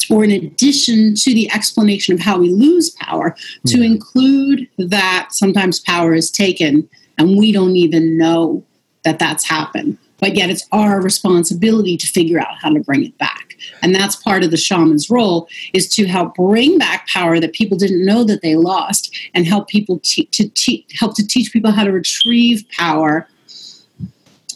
or 0.09 0.23
in 0.23 0.31
addition 0.31 1.15
to 1.15 1.33
the 1.33 1.51
explanation 1.51 2.13
of 2.13 2.19
how 2.19 2.39
we 2.39 2.49
lose 2.49 2.91
power, 2.91 3.35
to 3.67 3.81
include 3.81 4.67
that 4.77 5.29
sometimes 5.31 5.79
power 5.79 6.13
is 6.13 6.31
taken 6.31 6.87
and 7.17 7.37
we 7.37 7.51
don't 7.51 7.75
even 7.75 8.17
know 8.17 8.63
that 9.03 9.19
that's 9.19 9.47
happened. 9.47 9.97
But 10.19 10.35
yet 10.35 10.49
it's 10.49 10.67
our 10.71 10.99
responsibility 10.99 11.95
to 11.97 12.07
figure 12.07 12.39
out 12.39 12.57
how 12.59 12.69
to 12.69 12.79
bring 12.79 13.05
it 13.05 13.17
back. 13.19 13.55
And 13.81 13.93
that's 13.93 14.15
part 14.15 14.43
of 14.43 14.51
the 14.51 14.57
shaman's 14.57 15.09
role 15.09 15.47
is 15.73 15.87
to 15.89 16.07
help 16.07 16.35
bring 16.35 16.77
back 16.77 17.07
power 17.07 17.39
that 17.39 17.53
people 17.53 17.77
didn't 17.77 18.03
know 18.03 18.23
that 18.23 18.41
they 18.41 18.55
lost 18.55 19.15
and 19.33 19.45
help 19.45 19.67
people 19.67 19.99
te- 19.99 20.25
to 20.25 20.49
te- 20.49 20.85
help 20.99 21.15
to 21.15 21.25
teach 21.25 21.53
people 21.53 21.71
how 21.71 21.83
to 21.83 21.91
retrieve 21.91 22.65
power 22.75 23.27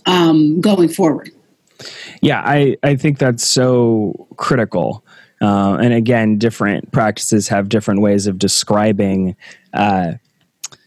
um, 0.06 0.60
going 0.62 0.90
forward. 0.90 1.32
Yeah, 2.22 2.42
I, 2.44 2.78
I 2.84 2.96
think 2.96 3.18
that's 3.18 3.48
so 3.48 4.28
critical 4.38 5.04
uh, 5.42 5.78
and 5.82 5.94
again, 5.94 6.38
different 6.38 6.92
practices 6.92 7.48
have 7.48 7.70
different 7.70 8.02
ways 8.02 8.28
of 8.28 8.38
describing 8.38 9.36
uh, 9.74 10.14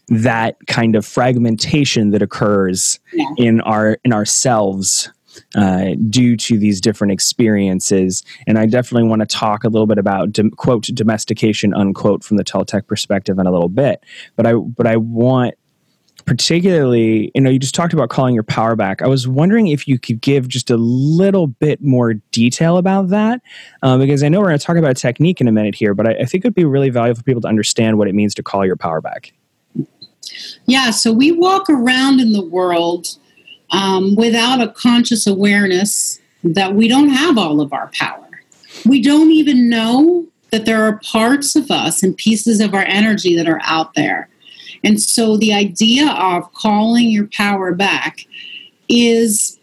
that 0.08 0.56
kind 0.66 0.96
of 0.96 1.04
fragmentation 1.04 2.10
that 2.10 2.22
occurs 2.22 3.00
yeah. 3.12 3.26
in 3.36 3.60
our 3.62 3.98
in 4.04 4.12
ourselves 4.12 5.10
uh, 5.56 5.94
due 6.08 6.36
to 6.36 6.58
these 6.58 6.80
different 6.80 7.12
experiences. 7.12 8.22
And 8.46 8.58
I 8.58 8.66
definitely 8.66 9.08
want 9.08 9.20
to 9.20 9.26
talk 9.26 9.64
a 9.64 9.68
little 9.68 9.86
bit 9.86 9.98
about 9.98 10.38
quote 10.56 10.84
domestication 10.84 11.74
unquote 11.74 12.22
from 12.22 12.36
the 12.36 12.44
Toltec 12.44 12.86
perspective 12.86 13.38
in 13.38 13.46
a 13.46 13.52
little 13.52 13.68
bit. 13.68 14.04
But 14.36 14.46
I 14.46 14.54
but 14.54 14.86
I 14.86 14.96
want 14.96 15.54
particularly, 16.26 17.30
you 17.34 17.40
know, 17.40 17.50
you 17.50 17.58
just 17.58 17.74
talked 17.74 17.92
about 17.92 18.08
calling 18.08 18.34
your 18.34 18.42
power 18.42 18.76
back. 18.76 19.02
I 19.02 19.06
was 19.06 19.28
wondering 19.28 19.68
if 19.68 19.86
you 19.86 19.98
could 19.98 20.20
give 20.20 20.48
just 20.48 20.70
a 20.70 20.76
little 20.76 21.46
bit 21.46 21.82
more 21.82 22.14
detail 22.32 22.78
about 22.78 23.08
that, 23.08 23.40
um, 23.82 24.00
because 24.00 24.22
I 24.22 24.28
know 24.28 24.40
we're 24.40 24.48
going 24.48 24.58
to 24.58 24.64
talk 24.64 24.76
about 24.76 24.96
technique 24.96 25.40
in 25.40 25.48
a 25.48 25.52
minute 25.52 25.74
here, 25.74 25.94
but 25.94 26.06
I, 26.06 26.12
I 26.20 26.24
think 26.24 26.44
it 26.44 26.48
would 26.48 26.54
be 26.54 26.64
really 26.64 26.90
valuable 26.90 27.18
for 27.18 27.24
people 27.24 27.42
to 27.42 27.48
understand 27.48 27.98
what 27.98 28.08
it 28.08 28.14
means 28.14 28.34
to 28.34 28.42
call 28.42 28.64
your 28.64 28.76
power 28.76 29.00
back. 29.00 29.32
Yeah, 30.66 30.90
so 30.90 31.12
we 31.12 31.32
walk 31.32 31.68
around 31.68 32.20
in 32.20 32.32
the 32.32 32.44
world 32.44 33.06
um, 33.70 34.16
without 34.16 34.60
a 34.60 34.68
conscious 34.68 35.26
awareness 35.26 36.20
that 36.42 36.74
we 36.74 36.88
don't 36.88 37.10
have 37.10 37.38
all 37.38 37.60
of 37.60 37.72
our 37.72 37.90
power. 37.94 38.20
We 38.86 39.02
don't 39.02 39.30
even 39.30 39.68
know 39.68 40.26
that 40.50 40.66
there 40.66 40.84
are 40.84 40.98
parts 40.98 41.56
of 41.56 41.70
us 41.70 42.02
and 42.02 42.16
pieces 42.16 42.60
of 42.60 42.74
our 42.74 42.84
energy 42.84 43.34
that 43.36 43.48
are 43.48 43.60
out 43.62 43.94
there. 43.94 44.28
And 44.84 45.00
so 45.00 45.36
the 45.36 45.54
idea 45.54 46.10
of 46.10 46.52
calling 46.52 47.08
your 47.08 47.26
power 47.28 47.74
back 47.74 48.26
is 48.88 49.58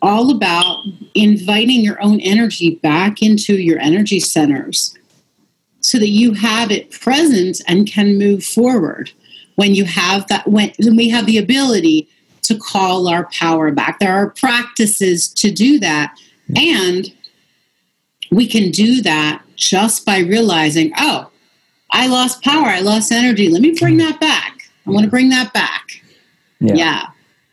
all 0.00 0.30
about 0.30 0.84
inviting 1.14 1.80
your 1.80 2.02
own 2.02 2.20
energy 2.20 2.76
back 2.76 3.22
into 3.22 3.56
your 3.56 3.78
energy 3.78 4.20
centers 4.20 4.96
so 5.80 5.98
that 5.98 6.08
you 6.08 6.32
have 6.32 6.70
it 6.70 6.90
present 6.90 7.60
and 7.68 7.86
can 7.86 8.18
move 8.18 8.42
forward 8.42 9.12
when 9.56 9.74
you 9.74 9.84
have 9.84 10.26
that 10.28 10.48
when, 10.48 10.72
when 10.78 10.96
we 10.96 11.08
have 11.10 11.26
the 11.26 11.38
ability 11.38 12.08
to 12.42 12.58
call 12.58 13.08
our 13.08 13.28
power 13.32 13.70
back. 13.70 13.98
There 13.98 14.12
are 14.12 14.30
practices 14.30 15.28
to 15.34 15.50
do 15.50 15.78
that 15.80 16.18
and 16.56 17.12
we 18.30 18.46
can 18.46 18.70
do 18.70 19.02
that 19.02 19.42
just 19.56 20.04
by 20.04 20.18
realizing 20.18 20.92
oh 20.98 21.30
i 21.94 22.08
lost 22.08 22.42
power. 22.42 22.66
I 22.66 22.80
lost 22.80 23.12
energy. 23.12 23.48
Let 23.48 23.62
me 23.62 23.74
bring 23.78 23.96
that 23.98 24.20
back. 24.20 24.68
I 24.86 24.90
want 24.90 25.04
to 25.04 25.10
bring 25.10 25.28
that 25.30 25.52
back. 25.52 26.02
Yeah. 26.60 26.74
Yeah, 26.74 27.06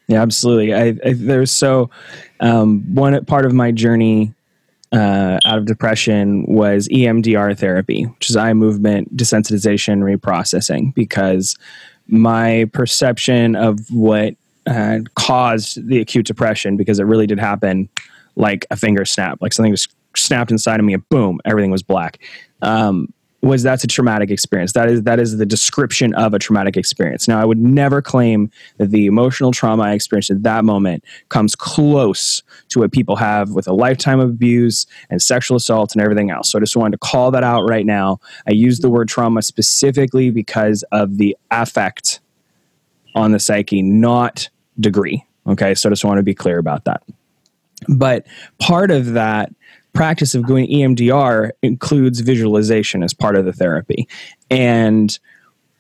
yeah 0.08 0.22
absolutely. 0.22 0.74
I, 0.74 0.96
I 1.06 1.14
there's 1.14 1.52
so 1.52 1.90
um, 2.40 2.82
one 2.94 3.24
part 3.26 3.46
of 3.46 3.54
my 3.54 3.72
journey 3.72 4.34
uh, 4.92 5.40
out 5.46 5.58
of 5.58 5.66
depression 5.66 6.44
was 6.48 6.90
EMDR 6.90 7.58
therapy, 7.58 8.04
which 8.04 8.30
is 8.30 8.36
eye 8.36 8.54
movement 8.54 9.16
desensitization 9.16 10.02
reprocessing, 10.02 10.94
because 10.96 11.56
my 12.08 12.70
perception 12.74 13.56
of 13.56 13.80
what 13.92 14.36
uh, 14.66 15.00
caused 15.16 15.88
the 15.88 16.00
acute 16.00 16.26
depression, 16.26 16.76
because 16.78 17.00
it 17.00 17.04
really 17.04 17.28
did 17.28 17.40
happen 17.40 17.88
like 18.36 18.66
a 18.72 18.76
finger 18.76 19.06
snap, 19.06 19.40
like 19.40 19.54
something 19.54 19.72
just 19.72 19.94
snapped 20.16 20.52
inside 20.52 20.80
of 20.80 20.86
me 20.86 20.94
and 20.94 21.08
boom, 21.10 21.40
everything 21.46 21.72
was 21.72 21.84
black. 21.84 22.20
Um, 22.62 23.14
was 23.42 23.64
that's 23.64 23.84
a 23.84 23.88
traumatic 23.88 24.30
experience. 24.30 24.74
That 24.74 24.90
is 24.90 25.04
that 25.04 25.20
is 25.20 25.38
the 25.38 25.46
description 25.46 26.14
of 26.14 26.34
a 26.34 26.40
traumatic 26.40 26.78
experience. 26.78 27.28
Now, 27.28 27.42
I 27.42 27.46
would 27.46 27.58
never 27.58 28.02
claim 28.02 28.52
that 28.78 28.92
the 28.92 29.08
emotional 29.08 29.52
trauma 29.52 29.84
I 29.84 29.94
experienced 29.94 30.30
at 30.30 30.44
that 30.44 30.64
moment 30.64 31.04
comes 31.30 31.56
close 31.56 32.44
to 32.70 32.80
what 32.80 32.92
people 32.92 33.16
have 33.16 33.52
with 33.52 33.68
a 33.68 33.74
lifetime 33.74 34.20
of 34.20 34.30
abuse 34.30 34.86
and 35.10 35.22
sexual 35.22 35.58
assault 35.58 35.94
and 35.94 36.02
everything 36.02 36.30
else. 36.30 36.52
So 36.52 36.60
I 36.60 36.62
just 36.62 36.76
wanted 36.76 36.92
to 36.92 36.98
call 37.00 37.32
that 37.32 37.44
out 37.44 37.64
right 37.64 37.86
now. 37.86 38.20
I 38.48 38.52
use 38.52 38.80
the 38.80 38.90
word 38.90 39.08
trauma 39.08 39.42
specifically 39.42 40.30
because 40.30 40.84
of 40.92 41.18
the 41.18 41.36
affect 41.50 42.20
on 43.16 43.32
the 43.32 43.40
psyche, 43.40 43.82
not 43.82 44.50
degree. 44.80 45.26
Okay, 45.48 45.74
so 45.74 45.90
I 45.90 45.92
just 45.92 46.06
want 46.06 46.18
to 46.18 46.24
be 46.24 46.36
clear 46.36 46.60
about 46.60 46.86
that. 46.86 47.02
But 47.88 48.28
part 48.60 48.92
of 48.92 49.14
that 49.14 49.52
practice 49.94 50.36
of 50.36 50.44
going 50.44 50.68
EMDR 50.68 51.52
includes 51.62 52.22
visualization 52.22 53.04
as 53.04 53.14
part 53.14 53.36
of 53.36 53.46
the 53.46 53.54
therapy. 53.54 54.08
And 54.50 55.18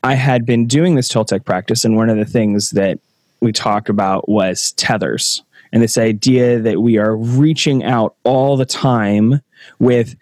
I 0.03 0.15
had 0.15 0.46
been 0.46 0.68
doing 0.68 0.96
this 0.96 1.10
Toltec 1.10 1.46
practice, 1.46 1.86
and 1.86 1.96
one 1.96 2.10
of 2.10 2.18
the 2.18 2.25
things 2.25 2.72
that 2.72 3.00
we 3.39 3.51
talked 3.51 3.89
about 3.89 4.27
was 4.27 4.72
tethers 4.74 5.44
and 5.72 5.82
this 5.82 5.98
idea 5.98 6.60
that 6.60 6.82
we 6.82 6.98
are 6.98 7.15
reaching 7.15 7.84
out 7.84 8.15
all 8.24 8.58
the 8.58 8.65
time 8.65 9.41
with 9.80 10.15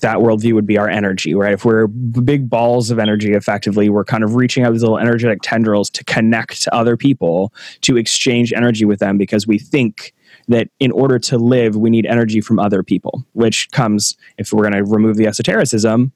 that 0.00 0.16
worldview 0.16 0.54
would 0.54 0.66
be 0.66 0.78
our 0.78 0.88
energy, 0.88 1.34
right? 1.34 1.52
If 1.52 1.66
we're 1.66 1.86
big 1.86 2.48
balls 2.48 2.90
of 2.90 2.98
energy, 2.98 3.32
effectively, 3.32 3.90
we're 3.90 4.04
kind 4.04 4.24
of 4.24 4.34
reaching 4.34 4.64
out 4.64 4.72
these 4.72 4.82
little 4.82 4.98
energetic 4.98 5.40
tendrils 5.42 5.90
to 5.90 6.04
connect 6.04 6.62
to 6.62 6.74
other 6.74 6.96
people, 6.96 7.52
to 7.82 7.98
exchange 7.98 8.54
energy 8.54 8.86
with 8.86 8.98
them 8.98 9.18
because 9.18 9.46
we 9.46 9.58
think 9.58 10.14
that 10.50 10.68
in 10.80 10.90
order 10.92 11.18
to 11.18 11.38
live, 11.38 11.76
we 11.76 11.90
need 11.90 12.06
energy 12.06 12.40
from 12.40 12.58
other 12.58 12.82
people, 12.82 13.24
which 13.32 13.70
comes, 13.70 14.16
if 14.36 14.52
we're 14.52 14.68
going 14.68 14.84
to 14.84 14.84
remove 14.84 15.16
the 15.16 15.26
esotericism, 15.26 16.12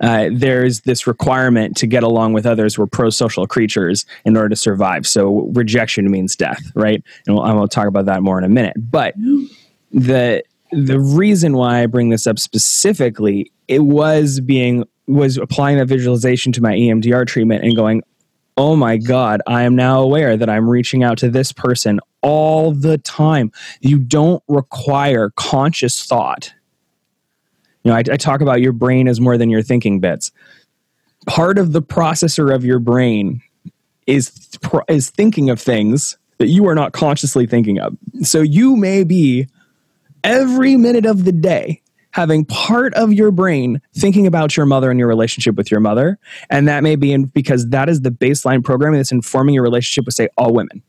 uh, 0.00 0.28
there's 0.32 0.82
this 0.82 1.06
requirement 1.06 1.76
to 1.76 1.86
get 1.86 2.02
along 2.02 2.32
with 2.32 2.46
others. 2.46 2.78
We're 2.78 2.86
pro 2.86 3.10
social 3.10 3.46
creatures 3.46 4.04
in 4.24 4.36
order 4.36 4.48
to 4.50 4.56
survive. 4.56 5.06
So 5.06 5.50
rejection 5.52 6.10
means 6.10 6.36
death, 6.36 6.60
right? 6.74 7.02
And 7.26 7.36
we'll, 7.36 7.44
I'm 7.44 7.68
talk 7.68 7.86
about 7.86 8.06
that 8.06 8.22
more 8.22 8.38
in 8.38 8.44
a 8.44 8.48
minute. 8.48 8.76
But 8.76 9.14
the 9.90 10.42
the 10.70 11.00
reason 11.00 11.56
why 11.56 11.82
I 11.82 11.86
bring 11.86 12.10
this 12.10 12.26
up 12.26 12.38
specifically, 12.38 13.50
it 13.68 13.80
was 13.80 14.40
being 14.40 14.84
was 15.06 15.36
applying 15.38 15.78
that 15.78 15.86
visualization 15.86 16.52
to 16.52 16.62
my 16.62 16.74
EMDR 16.74 17.26
treatment 17.26 17.64
and 17.64 17.74
going, 17.74 18.02
oh 18.58 18.74
my 18.74 18.96
God, 18.96 19.40
I 19.46 19.62
am 19.62 19.76
now 19.76 20.02
aware 20.02 20.36
that 20.36 20.50
I'm 20.50 20.68
reaching 20.68 21.04
out 21.04 21.16
to 21.18 21.30
this 21.30 21.52
person 21.52 22.00
all 22.22 22.72
the 22.72 22.98
time. 22.98 23.52
You 23.80 24.00
don't 24.00 24.42
require 24.48 25.30
conscious 25.36 26.04
thought. 26.04 26.52
You 27.84 27.92
know, 27.92 27.96
I, 27.96 28.00
I 28.00 28.16
talk 28.16 28.40
about 28.40 28.60
your 28.60 28.72
brain 28.72 29.06
as 29.06 29.20
more 29.20 29.38
than 29.38 29.48
your 29.48 29.62
thinking 29.62 30.00
bits. 30.00 30.32
Part 31.26 31.56
of 31.56 31.72
the 31.72 31.80
processor 31.80 32.52
of 32.52 32.64
your 32.64 32.80
brain 32.80 33.40
is 34.08 34.32
is 34.88 35.10
thinking 35.10 35.50
of 35.50 35.60
things 35.60 36.18
that 36.38 36.48
you 36.48 36.66
are 36.66 36.74
not 36.74 36.92
consciously 36.92 37.46
thinking 37.46 37.78
of. 37.78 37.96
So 38.22 38.40
you 38.40 38.76
may 38.76 39.04
be 39.04 39.46
every 40.24 40.76
minute 40.76 41.06
of 41.06 41.24
the 41.24 41.32
day 41.32 41.80
having 42.18 42.44
part 42.46 42.92
of 42.94 43.12
your 43.12 43.30
brain 43.30 43.80
thinking 43.94 44.26
about 44.26 44.56
your 44.56 44.66
mother 44.66 44.90
and 44.90 44.98
your 44.98 45.06
relationship 45.06 45.54
with 45.54 45.70
your 45.70 45.78
mother. 45.78 46.18
And 46.50 46.66
that 46.66 46.82
may 46.82 46.96
be 46.96 47.12
in, 47.12 47.26
because 47.26 47.68
that 47.68 47.88
is 47.88 48.00
the 48.00 48.10
baseline 48.10 48.64
programming 48.64 48.98
that's 48.98 49.12
informing 49.12 49.54
your 49.54 49.62
relationship 49.62 50.04
with, 50.04 50.16
say, 50.16 50.28
all 50.36 50.52
women 50.52 50.82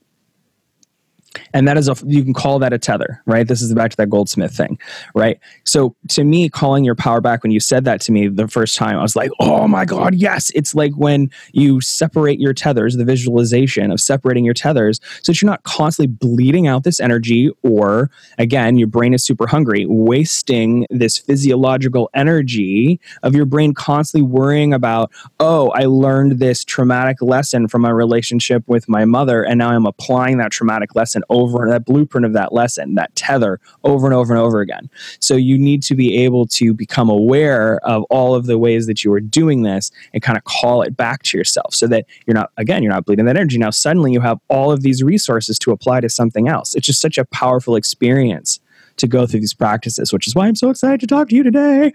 and 1.53 1.67
that 1.67 1.77
is 1.77 1.87
a 1.87 1.95
you 2.05 2.23
can 2.23 2.33
call 2.33 2.59
that 2.59 2.73
a 2.73 2.77
tether 2.77 3.21
right? 3.25 3.47
This 3.47 3.61
is 3.61 3.73
back 3.73 3.91
to 3.91 3.97
that 3.97 4.09
goldsmith 4.09 4.55
thing 4.55 4.79
right? 5.13 5.39
So 5.65 5.95
to 6.09 6.23
me 6.23 6.49
calling 6.49 6.83
your 6.83 6.95
power 6.95 7.21
back 7.21 7.43
when 7.43 7.51
you 7.51 7.59
said 7.59 7.85
that 7.85 8.01
to 8.01 8.11
me 8.11 8.27
the 8.27 8.47
first 8.47 8.75
time 8.75 8.97
i 8.97 9.01
was 9.01 9.15
like 9.15 9.31
oh 9.39 9.67
my 9.67 9.85
god 9.85 10.15
yes. 10.15 10.51
It's 10.55 10.73
like 10.75 10.93
when 10.93 11.29
you 11.53 11.81
separate 11.81 12.39
your 12.39 12.53
tethers 12.53 12.95
the 12.95 13.05
visualization 13.05 13.91
of 13.91 13.99
separating 13.99 14.43
your 14.45 14.53
tethers 14.53 14.99
so 15.21 15.31
that 15.31 15.41
you're 15.41 15.49
not 15.49 15.63
constantly 15.63 16.07
bleeding 16.07 16.67
out 16.67 16.83
this 16.83 16.99
energy 16.99 17.51
or 17.63 18.09
again 18.37 18.77
your 18.77 18.87
brain 18.87 19.13
is 19.13 19.23
super 19.23 19.47
hungry 19.47 19.85
wasting 19.87 20.85
this 20.89 21.17
physiological 21.17 22.09
energy 22.13 22.99
of 23.23 23.35
your 23.35 23.45
brain 23.45 23.73
constantly 23.73 24.27
worrying 24.27 24.73
about 24.73 25.11
oh 25.39 25.69
i 25.71 25.85
learned 25.85 26.39
this 26.39 26.63
traumatic 26.63 27.21
lesson 27.21 27.67
from 27.67 27.81
my 27.81 27.89
relationship 27.89 28.63
with 28.67 28.87
my 28.89 29.05
mother 29.05 29.43
and 29.43 29.57
now 29.57 29.69
i'm 29.69 29.85
applying 29.85 30.37
that 30.37 30.51
traumatic 30.51 30.95
lesson 30.95 31.18
over 31.29 31.67
that 31.69 31.86
blueprint 31.86 32.25
of 32.25 32.34
that 32.34 32.53
lesson, 32.53 32.95
that 32.95 33.15
tether 33.15 33.60
over 33.84 34.08
and 34.08 34.13
over 34.13 34.34
and 34.34 34.41
over 34.41 34.62
again. 34.62 34.89
So 35.19 35.36
you 35.36 35.58
need 35.58 35.84
to 35.84 35.95
be 35.95 36.17
able 36.17 36.47
to 36.47 36.73
become 36.73 37.10
aware 37.10 37.79
of 37.86 38.03
all 38.10 38.36
of 38.36 38.45
the 38.45 38.58
ways 38.58 38.88
that 38.88 39.03
you 39.03 39.12
are 39.13 39.19
doing 39.19 39.63
this 39.63 39.91
and 40.13 40.23
kind 40.23 40.38
of 40.38 40.43
call 40.43 40.82
it 40.82 40.95
back 40.95 41.23
to 41.23 41.38
yourself 41.38 41.73
so 41.73 41.88
that 41.88 42.05
you're 42.25 42.36
not, 42.36 42.51
again, 42.58 42.84
you're 42.84 42.91
not 42.91 43.05
bleeding 43.05 43.25
that 43.25 43.38
energy. 43.38 43.58
Now, 43.58 43.69
suddenly 43.69 44.12
you 44.12 44.21
have 44.21 44.39
all 44.47 44.71
of 44.71 44.82
these 44.82 45.03
resources 45.03 45.60
to 45.60 45.71
apply 45.71 46.01
to 46.01 46.10
something 46.10 46.47
else. 46.47 46.75
It's 46.75 46.86
just 46.86 47.01
such 47.01 47.17
a 47.17 47.25
powerful 47.25 47.75
experience 47.75 48.60
to 48.99 49.08
go 49.08 49.25
through 49.25 49.39
these 49.39 49.53
practices, 49.53 50.13
which 50.13 50.27
is 50.27 50.36
why 50.36 50.47
I'm 50.47 50.55
so 50.55 50.69
excited 50.69 50.99
to 51.01 51.08
talk 51.08 51.29
to 51.29 51.36
you 51.36 51.43
today. 51.43 51.91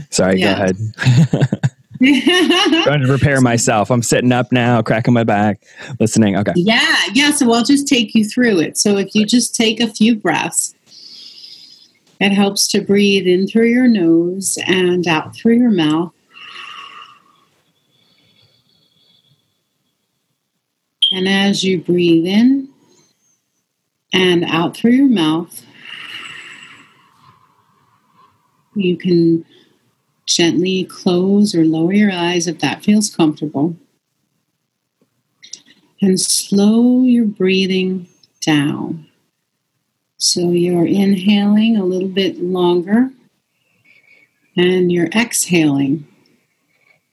Sorry, 0.10 0.40
yeah. 0.40 0.56
go 0.58 0.64
ahead. 0.64 0.78
trying 2.84 3.02
to 3.02 3.08
prepare 3.08 3.42
myself. 3.42 3.90
I'm 3.90 4.04
sitting 4.04 4.32
up 4.32 4.52
now, 4.52 4.82
cracking 4.82 5.14
my 5.14 5.24
back, 5.24 5.64
listening. 6.00 6.36
Okay. 6.38 6.54
Yeah, 6.56 6.96
yeah. 7.14 7.32
So 7.32 7.52
I'll 7.54 7.64
just 7.64 7.88
take 7.88 8.14
you 8.14 8.26
through 8.26 8.60
it. 8.60 8.78
So 8.78 8.98
if 8.98 9.16
you 9.16 9.26
just 9.26 9.56
take 9.56 9.80
a 9.80 9.88
few 9.88 10.16
breaths, 10.16 10.76
it 12.20 12.32
helps 12.32 12.68
to 12.70 12.82
breathe 12.82 13.28
in 13.28 13.48
through 13.48 13.68
your 13.68 13.88
nose 13.88 14.58
and 14.68 15.08
out 15.08 15.36
through 15.36 15.56
your 15.56 15.72
mouth. 15.72 16.14
And 21.12 21.28
as 21.28 21.64
you 21.64 21.82
breathe 21.82 22.26
in 22.26 22.70
and 24.14 24.46
out 24.46 24.76
through 24.76 24.92
your 24.92 25.10
mouth, 25.10 25.66
you 28.76 28.96
can 28.96 29.46
gently 30.26 30.86
close 30.86 31.54
or 31.54 31.66
lower 31.66 31.94
your 31.94 32.12
eyes 32.12 32.48
if 32.48 32.60
that 32.60 32.84
feels 32.84 33.14
comfortable. 33.14 33.76
And 36.02 36.20
slow 36.20 37.04
your 37.04 37.26
breathing 37.26 38.08
down. 38.40 39.08
So 40.18 40.52
you're 40.52 40.86
inhaling 40.86 41.78
a 41.78 41.86
little 41.86 42.08
bit 42.08 42.40
longer 42.40 43.12
and 44.56 44.92
you're 44.92 45.08
exhaling 45.08 46.08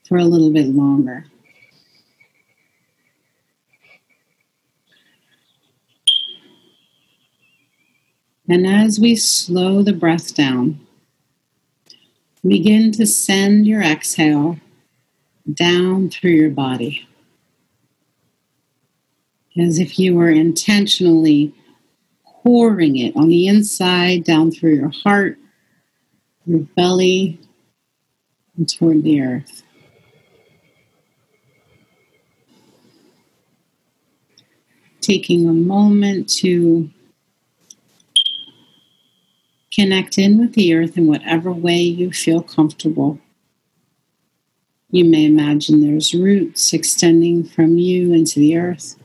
for 0.07 0.17
a 0.17 0.25
little 0.25 0.51
bit 0.51 0.67
longer. 0.67 1.25
And 8.49 8.65
as 8.65 8.99
we 8.99 9.15
slow 9.15 9.83
the 9.83 9.93
breath 9.93 10.33
down, 10.33 10.79
begin 12.45 12.91
to 12.93 13.05
send 13.05 13.67
your 13.67 13.83
exhale 13.83 14.57
down 15.53 16.09
through 16.09 16.31
your 16.31 16.49
body. 16.49 17.07
As 19.55 19.77
if 19.77 19.99
you 19.99 20.15
were 20.15 20.31
intentionally 20.31 21.53
pouring 22.25 22.95
it 22.95 23.15
on 23.15 23.27
the 23.27 23.47
inside, 23.47 24.23
down 24.23 24.49
through 24.49 24.73
your 24.73 24.91
heart, 25.03 25.37
your 26.47 26.61
belly, 26.75 27.39
and 28.57 28.67
toward 28.67 29.03
the 29.03 29.21
earth. 29.21 29.61
Taking 35.01 35.47
a 35.47 35.53
moment 35.53 36.29
to 36.37 36.89
Connect 39.79 40.17
in 40.17 40.37
with 40.37 40.55
the 40.55 40.73
earth 40.73 40.97
in 40.97 41.07
whatever 41.07 41.53
way 41.53 41.77
you 41.77 42.11
feel 42.11 42.43
comfortable. 42.43 43.17
You 44.91 45.05
may 45.05 45.23
imagine 45.23 45.79
there's 45.79 46.13
roots 46.13 46.73
extending 46.73 47.45
from 47.45 47.77
you 47.77 48.11
into 48.11 48.41
the 48.41 48.57
earth. 48.57 48.97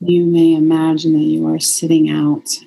You 0.00 0.26
may 0.26 0.54
imagine 0.56 1.12
that 1.12 1.20
you 1.20 1.46
are 1.54 1.60
sitting 1.60 2.10
out 2.10 2.58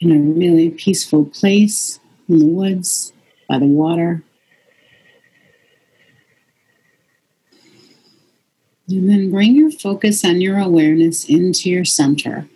in 0.00 0.12
a 0.12 0.20
really 0.20 0.68
peaceful 0.68 1.24
place 1.24 1.98
in 2.28 2.38
the 2.38 2.44
woods, 2.44 3.14
by 3.48 3.58
the 3.58 3.64
water. 3.64 4.22
And 8.90 9.08
then 9.08 9.30
bring 9.30 9.54
your 9.54 9.70
focus 9.70 10.22
and 10.22 10.42
your 10.42 10.58
awareness 10.58 11.24
into 11.24 11.70
your 11.70 11.86
center 11.86 12.46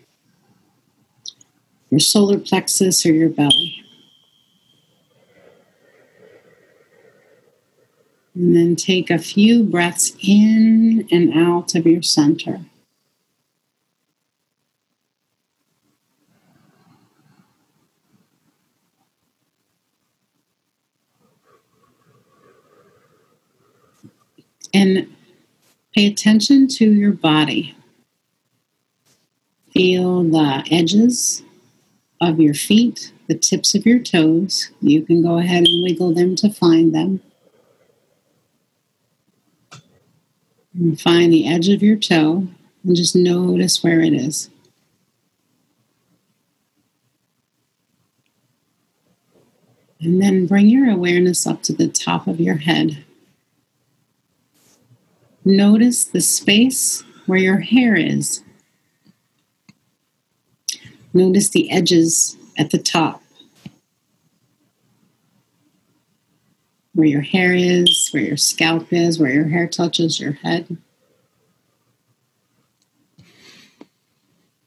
your 1.95 2.01
solar 2.01 2.41
plexus 2.41 3.07
or 3.07 3.13
your 3.13 3.29
belly. 3.29 3.81
And 8.35 8.57
then 8.57 8.75
take 8.75 9.11
a 9.11 9.19
few 9.19 9.63
breaths 9.63 10.17
in 10.21 11.07
and 11.13 11.33
out 11.35 11.77
of 11.77 11.87
your 11.87 12.03
center. 12.03 12.63
And 24.73 25.15
pay 25.95 26.09
attention 26.09 26.67
to 26.67 26.91
your 26.91 27.13
body. 27.13 27.77
Feel 29.73 30.25
the 30.25 30.67
edges 30.73 31.44
of 32.29 32.41
your 32.41 32.55
feet, 32.55 33.13
the 33.29 33.35
tips 33.35 33.75
of 33.75 33.87
your 33.87 33.99
toes. 33.99 34.71
You 34.81 35.03
can 35.03 35.23
go 35.23 35.39
ahead 35.39 35.67
and 35.67 35.83
wiggle 35.83 36.15
them 36.15 36.37
to 36.37 36.51
find 36.51 36.95
them. 36.95 37.21
And 40.75 41.01
find 41.01 41.33
the 41.33 41.49
edge 41.49 41.69
of 41.69 41.83
your 41.83 41.97
toe 41.97 42.49
and 42.85 42.97
just 42.97 43.15
notice 43.15 43.83
where 43.83 44.01
it 44.01 44.13
is. 44.13 44.51
And 50.01 50.21
then 50.21 50.47
bring 50.47 50.69
your 50.69 50.91
awareness 50.91 51.47
up 51.47 51.63
to 51.63 51.73
the 51.73 51.89
top 51.89 52.27
of 52.27 52.41
your 52.41 52.57
head. 52.57 53.05
Notice 55.45 56.05
the 56.05 56.21
space 56.21 57.05
where 57.27 57.39
your 57.39 57.61
hair 57.61 57.95
is 57.97 58.43
Notice 61.17 61.49
the 61.51 61.71
edges 61.71 62.37
at 62.59 62.71
the 62.71 62.79
top. 62.79 63.23
Where 66.93 67.07
your 67.07 67.21
hair 67.21 67.55
is, 67.55 68.09
where 68.11 68.23
your 68.23 68.37
scalp 68.37 68.93
is, 68.93 69.19
where 69.19 69.33
your 69.33 69.49
hair 69.49 69.69
touches 69.69 70.19
your 70.19 70.33
head. 70.33 70.77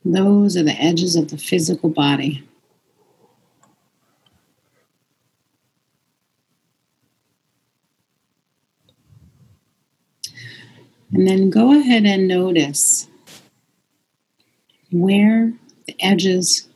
Those 0.06 0.56
are 0.56 0.64
the 0.64 0.82
edges 0.82 1.18
of 1.18 1.30
the 1.30 1.38
physical 1.38 1.90
body. 1.90 2.48
And 11.12 11.28
then 11.28 11.50
go 11.50 11.78
ahead 11.78 12.06
and 12.06 12.28
notice 12.28 13.08
where 14.92 15.54
the 15.88 15.95
edges 16.00 16.67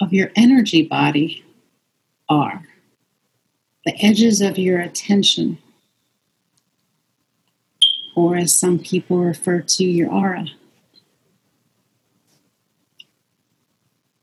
of 0.00 0.12
your 0.12 0.30
energy 0.36 0.82
body 0.82 1.44
are, 2.28 2.62
the 3.84 3.96
edges 4.04 4.40
of 4.40 4.58
your 4.58 4.80
attention, 4.80 5.58
or 8.14 8.36
as 8.36 8.52
some 8.52 8.78
people 8.78 9.18
refer 9.18 9.60
to 9.60 9.84
your 9.84 10.10
aura. 10.12 10.46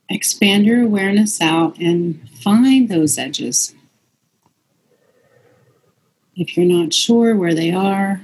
Expand 0.10 0.66
your 0.66 0.84
awareness 0.84 1.42
out 1.42 1.78
and 1.80 2.30
find 2.30 2.90
those 2.90 3.18
edges. 3.18 3.74
If 6.36 6.56
you're 6.56 6.66
not 6.66 6.94
sure 6.94 7.36
where 7.36 7.56
they 7.56 7.72
are, 7.72 8.22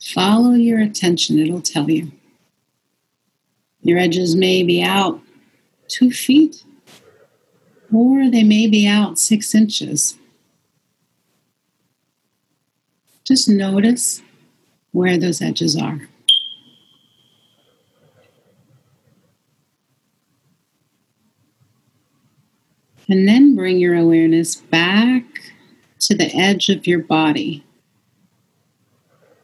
follow 0.00 0.52
your 0.52 0.80
attention, 0.80 1.38
it'll 1.38 1.60
tell 1.60 1.90
you. 1.90 2.12
Your 3.84 3.98
edges 3.98 4.34
may 4.34 4.62
be 4.62 4.82
out 4.82 5.20
two 5.88 6.10
feet, 6.10 6.64
or 7.92 8.30
they 8.30 8.42
may 8.42 8.66
be 8.66 8.88
out 8.88 9.18
six 9.18 9.54
inches. 9.54 10.18
Just 13.24 13.46
notice 13.48 14.22
where 14.92 15.18
those 15.18 15.42
edges 15.42 15.76
are. 15.76 16.00
And 23.06 23.28
then 23.28 23.54
bring 23.54 23.78
your 23.78 23.96
awareness 23.96 24.56
back 24.56 25.24
to 26.00 26.14
the 26.14 26.34
edge 26.34 26.70
of 26.70 26.86
your 26.86 27.00
body, 27.00 27.62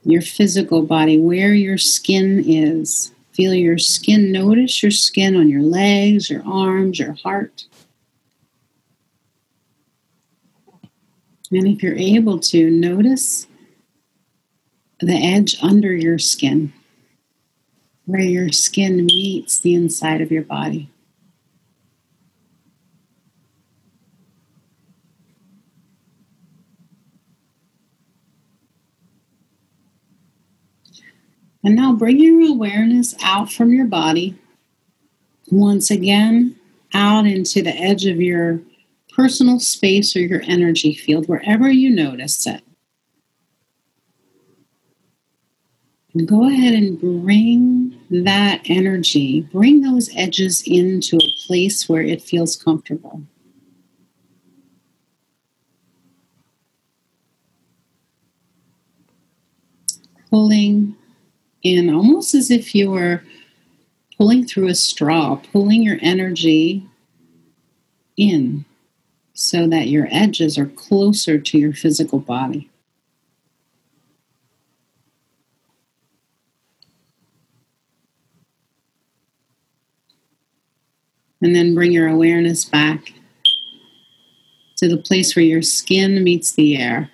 your 0.02 0.22
physical 0.22 0.80
body, 0.82 1.20
where 1.20 1.52
your 1.52 1.76
skin 1.76 2.42
is. 2.46 3.12
Feel 3.40 3.54
your 3.54 3.78
skin. 3.78 4.32
Notice 4.32 4.82
your 4.82 4.90
skin 4.92 5.34
on 5.34 5.48
your 5.48 5.62
legs, 5.62 6.28
your 6.28 6.42
arms, 6.44 6.98
your 6.98 7.14
heart. 7.14 7.64
And 11.50 11.66
if 11.66 11.82
you're 11.82 11.96
able 11.96 12.38
to, 12.38 12.70
notice 12.70 13.46
the 14.98 15.14
edge 15.14 15.56
under 15.62 15.90
your 15.94 16.18
skin, 16.18 16.74
where 18.04 18.20
your 18.20 18.52
skin 18.52 19.06
meets 19.06 19.58
the 19.58 19.72
inside 19.72 20.20
of 20.20 20.30
your 20.30 20.42
body. 20.42 20.90
And 31.62 31.76
now 31.76 31.92
bring 31.92 32.18
your 32.18 32.48
awareness 32.48 33.14
out 33.22 33.52
from 33.52 33.72
your 33.72 33.86
body. 33.86 34.38
Once 35.50 35.90
again, 35.90 36.56
out 36.94 37.26
into 37.26 37.62
the 37.62 37.76
edge 37.76 38.06
of 38.06 38.20
your 38.20 38.60
personal 39.14 39.60
space 39.60 40.16
or 40.16 40.20
your 40.20 40.42
energy 40.44 40.94
field, 40.94 41.28
wherever 41.28 41.70
you 41.70 41.90
notice 41.90 42.46
it. 42.46 42.62
And 46.14 46.26
go 46.26 46.48
ahead 46.48 46.74
and 46.74 46.98
bring 47.00 47.96
that 48.10 48.62
energy, 48.64 49.42
bring 49.52 49.82
those 49.82 50.10
edges 50.16 50.62
into 50.66 51.16
a 51.18 51.46
place 51.46 51.88
where 51.88 52.02
it 52.02 52.22
feels 52.22 52.56
comfortable. 52.56 53.22
Pulling 60.30 60.96
in 61.62 61.92
almost 61.92 62.34
as 62.34 62.50
if 62.50 62.74
you 62.74 62.90
were 62.90 63.22
pulling 64.16 64.46
through 64.46 64.68
a 64.68 64.74
straw, 64.74 65.36
pulling 65.52 65.82
your 65.82 65.98
energy 66.00 66.86
in 68.16 68.64
so 69.32 69.66
that 69.66 69.88
your 69.88 70.06
edges 70.10 70.58
are 70.58 70.66
closer 70.66 71.38
to 71.38 71.58
your 71.58 71.72
physical 71.72 72.18
body. 72.18 72.68
And 81.42 81.56
then 81.56 81.74
bring 81.74 81.90
your 81.90 82.08
awareness 82.08 82.66
back 82.66 83.14
to 84.76 84.88
the 84.88 84.98
place 84.98 85.34
where 85.34 85.44
your 85.44 85.62
skin 85.62 86.22
meets 86.22 86.52
the 86.52 86.76
air. 86.76 87.10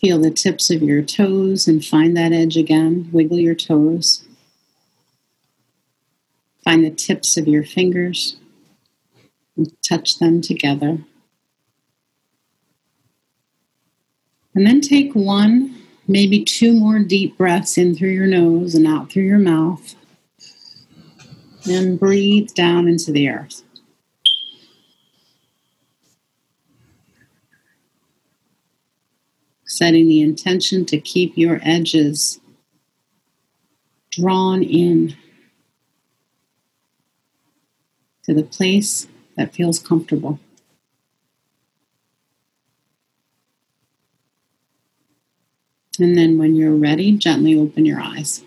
Feel 0.00 0.18
the 0.18 0.30
tips 0.30 0.70
of 0.70 0.82
your 0.82 1.02
toes 1.02 1.68
and 1.68 1.84
find 1.84 2.16
that 2.16 2.32
edge 2.32 2.56
again. 2.56 3.10
Wiggle 3.12 3.38
your 3.38 3.54
toes. 3.54 4.24
Find 6.64 6.84
the 6.84 6.90
tips 6.90 7.36
of 7.36 7.46
your 7.46 7.64
fingers 7.64 8.36
and 9.56 9.70
touch 9.82 10.18
them 10.18 10.40
together. 10.40 10.98
And 14.54 14.66
then 14.66 14.80
take 14.80 15.14
one, 15.14 15.76
maybe 16.08 16.44
two 16.44 16.72
more 16.72 16.98
deep 17.00 17.36
breaths 17.36 17.76
in 17.76 17.94
through 17.94 18.10
your 18.10 18.26
nose 18.26 18.74
and 18.74 18.86
out 18.86 19.10
through 19.10 19.24
your 19.24 19.38
mouth. 19.38 19.94
And 21.68 22.00
breathe 22.00 22.54
down 22.54 22.88
into 22.88 23.12
the 23.12 23.28
earth. 23.28 23.62
Setting 29.70 30.08
the 30.08 30.20
intention 30.20 30.84
to 30.86 30.98
keep 30.98 31.38
your 31.38 31.60
edges 31.62 32.40
drawn 34.10 34.64
in 34.64 35.14
to 38.24 38.34
the 38.34 38.42
place 38.42 39.06
that 39.36 39.54
feels 39.54 39.78
comfortable. 39.78 40.40
And 46.00 46.18
then 46.18 46.36
when 46.36 46.56
you're 46.56 46.74
ready, 46.74 47.12
gently 47.16 47.56
open 47.56 47.86
your 47.86 48.00
eyes. 48.00 48.42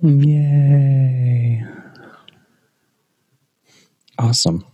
Yay. 0.00 1.64
Awesome. 4.18 4.66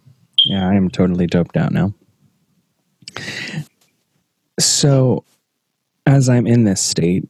Yeah, 0.47 0.67
I 0.67 0.75
am 0.75 0.89
totally 0.89 1.27
doped 1.27 1.59
out 1.59 1.73
now. 1.73 1.93
So, 4.59 5.25
as 6.07 6.29
I'm 6.29 6.47
in 6.47 6.65
this 6.65 6.83
state, 6.83 7.29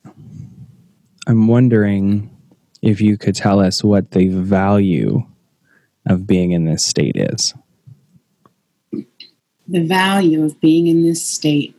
I'm 1.27 1.46
wondering 1.46 2.35
if 2.81 3.01
you 3.01 3.18
could 3.18 3.35
tell 3.35 3.61
us 3.61 3.85
what 3.85 4.12
the 4.12 4.29
value 4.29 5.27
of 6.07 6.27
being 6.27 6.53
in 6.53 6.64
this 6.64 6.85
state 6.85 7.16
is. 7.16 7.55
The 9.70 9.85
value 9.85 10.44
of 10.44 10.59
being 10.61 10.87
in 10.87 11.03
this 11.03 11.22
state 11.22 11.77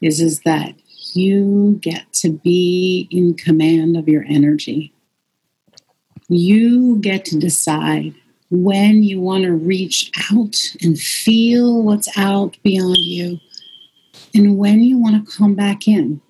is, 0.00 0.20
is 0.20 0.40
that 0.40 0.74
you 1.14 1.78
get 1.80 2.12
to 2.14 2.30
be 2.30 3.06
in 3.10 3.34
command 3.34 3.96
of 3.96 4.08
your 4.08 4.24
energy. 4.28 4.92
You 6.28 6.98
get 6.98 7.24
to 7.26 7.38
decide 7.38 8.14
when 8.50 9.02
you 9.02 9.20
want 9.20 9.44
to 9.44 9.52
reach 9.52 10.10
out 10.32 10.56
and 10.82 10.98
feel 10.98 11.82
what's 11.82 12.08
out 12.18 12.56
beyond 12.62 12.98
you 12.98 13.38
and 14.34 14.58
when 14.58 14.82
you 14.82 14.98
want 14.98 15.24
to 15.24 15.36
come 15.36 15.54
back 15.54 15.86
in. 15.86 16.20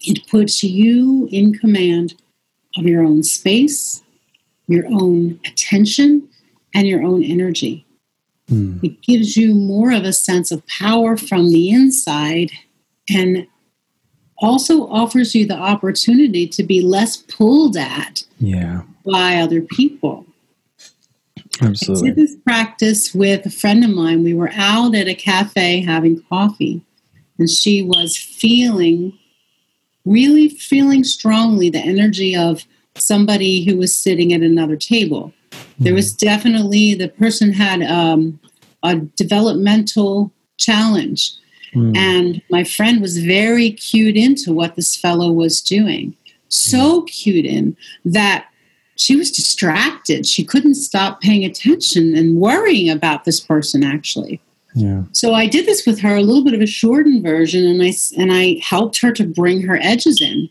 It 0.00 0.26
puts 0.28 0.62
you 0.62 1.28
in 1.30 1.54
command 1.54 2.14
of 2.76 2.84
your 2.84 3.02
own 3.02 3.22
space, 3.22 4.02
your 4.68 4.86
own 4.86 5.40
attention, 5.44 6.28
and 6.74 6.86
your 6.86 7.02
own 7.02 7.24
energy. 7.24 7.84
Mm. 8.50 8.82
It 8.82 9.02
gives 9.02 9.36
you 9.36 9.54
more 9.54 9.92
of 9.92 10.04
a 10.04 10.12
sense 10.12 10.50
of 10.50 10.66
power 10.66 11.16
from 11.16 11.50
the 11.50 11.70
inside 11.70 12.50
and 13.10 13.46
also 14.38 14.86
offers 14.88 15.34
you 15.34 15.46
the 15.46 15.56
opportunity 15.56 16.46
to 16.46 16.62
be 16.62 16.80
less 16.80 17.16
pulled 17.16 17.76
at 17.76 18.22
yeah. 18.38 18.82
by 19.04 19.36
other 19.36 19.60
people. 19.60 20.24
Absolutely. 21.60 22.10
I 22.10 22.14
did 22.14 22.24
this 22.24 22.36
practice 22.36 23.14
with 23.14 23.46
a 23.46 23.50
friend 23.50 23.84
of 23.84 23.90
mine. 23.90 24.22
We 24.22 24.34
were 24.34 24.50
out 24.54 24.94
at 24.94 25.08
a 25.08 25.14
cafe 25.14 25.80
having 25.80 26.22
coffee, 26.28 26.82
and 27.38 27.48
she 27.48 27.82
was 27.82 28.16
feeling 28.16 29.18
really 30.04 30.48
feeling 30.48 31.04
strongly 31.04 31.68
the 31.68 31.78
energy 31.78 32.34
of 32.34 32.64
somebody 32.96 33.64
who 33.64 33.76
was 33.76 33.94
sitting 33.94 34.32
at 34.32 34.40
another 34.40 34.76
table. 34.76 35.32
There 35.78 35.94
was 35.94 36.12
definitely 36.12 36.94
the 36.94 37.08
person 37.08 37.52
had 37.52 37.82
um, 37.82 38.40
a 38.82 38.96
developmental 38.96 40.32
challenge, 40.56 41.32
mm. 41.74 41.96
and 41.96 42.42
my 42.50 42.64
friend 42.64 43.00
was 43.00 43.18
very 43.18 43.70
cued 43.72 44.16
into 44.16 44.52
what 44.52 44.76
this 44.76 44.96
fellow 44.96 45.30
was 45.30 45.60
doing. 45.60 46.16
So 46.48 47.02
cued 47.02 47.44
in 47.44 47.76
that 48.04 48.48
she 48.98 49.16
was 49.16 49.30
distracted. 49.30 50.26
She 50.26 50.44
couldn't 50.44 50.74
stop 50.74 51.20
paying 51.20 51.44
attention 51.44 52.16
and 52.16 52.36
worrying 52.36 52.90
about 52.90 53.24
this 53.24 53.40
person 53.40 53.82
actually. 53.84 54.40
Yeah. 54.74 55.04
So 55.12 55.34
I 55.34 55.46
did 55.46 55.66
this 55.66 55.86
with 55.86 56.00
her, 56.00 56.16
a 56.16 56.22
little 56.22 56.44
bit 56.44 56.54
of 56.54 56.60
a 56.60 56.66
shortened 56.66 57.22
version, 57.22 57.64
and 57.64 57.82
I 57.82 57.92
and 58.16 58.32
I 58.32 58.60
helped 58.62 59.00
her 59.00 59.12
to 59.12 59.24
bring 59.24 59.62
her 59.62 59.78
edges 59.80 60.20
in. 60.20 60.50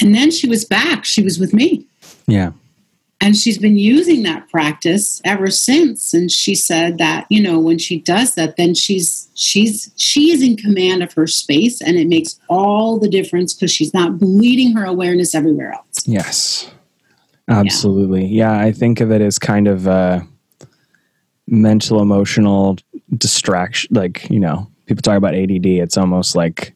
And 0.00 0.14
then 0.14 0.30
she 0.30 0.48
was 0.48 0.64
back. 0.64 1.04
She 1.04 1.22
was 1.22 1.38
with 1.38 1.52
me. 1.52 1.86
Yeah. 2.26 2.52
And 3.22 3.36
she's 3.36 3.58
been 3.58 3.76
using 3.76 4.22
that 4.22 4.48
practice 4.48 5.20
ever 5.26 5.50
since. 5.50 6.14
And 6.14 6.30
she 6.30 6.54
said 6.54 6.96
that, 6.96 7.26
you 7.28 7.42
know, 7.42 7.58
when 7.58 7.76
she 7.76 7.98
does 8.00 8.34
that, 8.36 8.56
then 8.56 8.74
she's 8.74 9.28
she's 9.34 9.92
she's 9.96 10.42
in 10.42 10.56
command 10.56 11.02
of 11.02 11.12
her 11.14 11.26
space 11.26 11.82
and 11.82 11.98
it 11.98 12.08
makes 12.08 12.40
all 12.48 12.98
the 12.98 13.10
difference 13.10 13.52
because 13.52 13.70
she's 13.70 13.92
not 13.92 14.18
bleeding 14.18 14.74
her 14.74 14.84
awareness 14.84 15.34
everywhere 15.34 15.72
else. 15.72 16.06
Yes. 16.06 16.70
Absolutely. 17.50 18.26
Yeah. 18.26 18.56
yeah 18.56 18.64
I 18.64 18.72
think 18.72 19.00
of 19.00 19.10
it 19.10 19.20
as 19.20 19.38
kind 19.38 19.68
of 19.68 19.86
a 19.86 20.26
mental 21.50 22.00
emotional 22.00 22.78
distraction 23.16 23.92
like 23.92 24.30
you 24.30 24.38
know 24.38 24.70
people 24.86 25.02
talk 25.02 25.16
about 25.16 25.34
ADD 25.34 25.66
it's 25.66 25.96
almost 25.96 26.36
like 26.36 26.74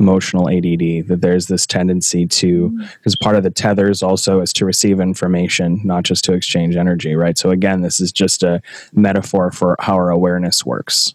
emotional 0.00 0.48
ADD 0.48 1.06
that 1.08 1.18
there's 1.20 1.46
this 1.46 1.66
tendency 1.66 2.26
to 2.26 2.70
because 2.70 3.14
mm-hmm. 3.14 3.24
part 3.24 3.36
of 3.36 3.42
the 3.42 3.50
tethers 3.50 4.02
also 4.02 4.40
is 4.40 4.52
to 4.54 4.64
receive 4.64 5.00
information 5.00 5.80
not 5.84 6.02
just 6.02 6.24
to 6.24 6.32
exchange 6.32 6.76
energy 6.76 7.14
right 7.14 7.38
so 7.38 7.50
again 7.50 7.82
this 7.82 8.00
is 8.00 8.10
just 8.10 8.42
a 8.42 8.60
metaphor 8.92 9.52
for 9.52 9.76
how 9.80 9.94
our 9.94 10.10
awareness 10.10 10.64
works 10.64 11.14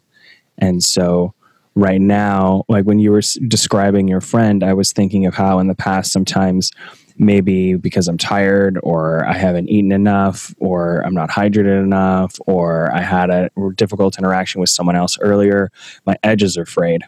and 0.60 0.84
so 0.84 1.34
right 1.76 2.02
now 2.02 2.64
like 2.70 2.86
when 2.86 3.00
you 3.00 3.12
were 3.12 3.22
describing 3.48 4.08
your 4.08 4.22
friend 4.22 4.64
i 4.64 4.74
was 4.74 4.94
thinking 4.94 5.26
of 5.26 5.34
how 5.34 5.60
in 5.60 5.68
the 5.68 5.76
past 5.76 6.12
sometimes 6.12 6.72
maybe 7.20 7.76
because 7.76 8.08
I'm 8.08 8.18
tired 8.18 8.80
or 8.82 9.26
I 9.28 9.34
haven't 9.34 9.70
eaten 9.70 9.92
enough 9.92 10.56
or 10.58 11.02
I'm 11.06 11.14
not 11.14 11.30
hydrated 11.30 11.84
enough 11.84 12.36
or 12.48 12.92
I 12.96 13.02
had 13.02 13.30
a 13.30 13.50
difficult 13.76 14.18
interaction 14.18 14.62
with 14.62 14.70
someone 14.70 14.96
else 14.96 15.18
earlier, 15.20 15.70
my 16.06 16.16
edges 16.24 16.58
are 16.58 16.66
frayed. 16.66 17.04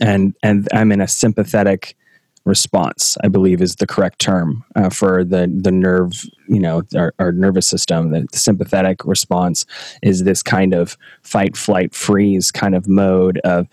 And 0.00 0.34
and 0.42 0.68
I'm 0.72 0.92
in 0.92 1.00
a 1.00 1.08
sympathetic 1.08 1.96
response, 2.44 3.18
I 3.22 3.28
believe 3.28 3.60
is 3.60 3.76
the 3.76 3.86
correct 3.86 4.20
term 4.20 4.64
uh, 4.76 4.88
for 4.88 5.24
the 5.24 5.52
the 5.52 5.72
nerve, 5.72 6.12
you 6.48 6.60
know, 6.60 6.82
our, 6.96 7.12
our 7.18 7.32
nervous 7.32 7.66
system. 7.66 8.12
The, 8.12 8.26
the 8.30 8.38
sympathetic 8.38 9.04
response 9.04 9.66
is 10.02 10.22
this 10.22 10.42
kind 10.42 10.72
of 10.72 10.96
fight, 11.22 11.56
flight, 11.56 11.92
freeze 11.92 12.52
kind 12.52 12.74
of 12.76 12.88
mode 12.88 13.38
of 13.38 13.66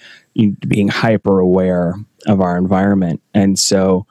being 0.67 0.87
hyper 0.87 1.39
aware 1.39 1.93
of 2.25 2.41
our 2.41 2.57
environment, 2.57 3.21
and 3.33 3.59
so 3.59 4.07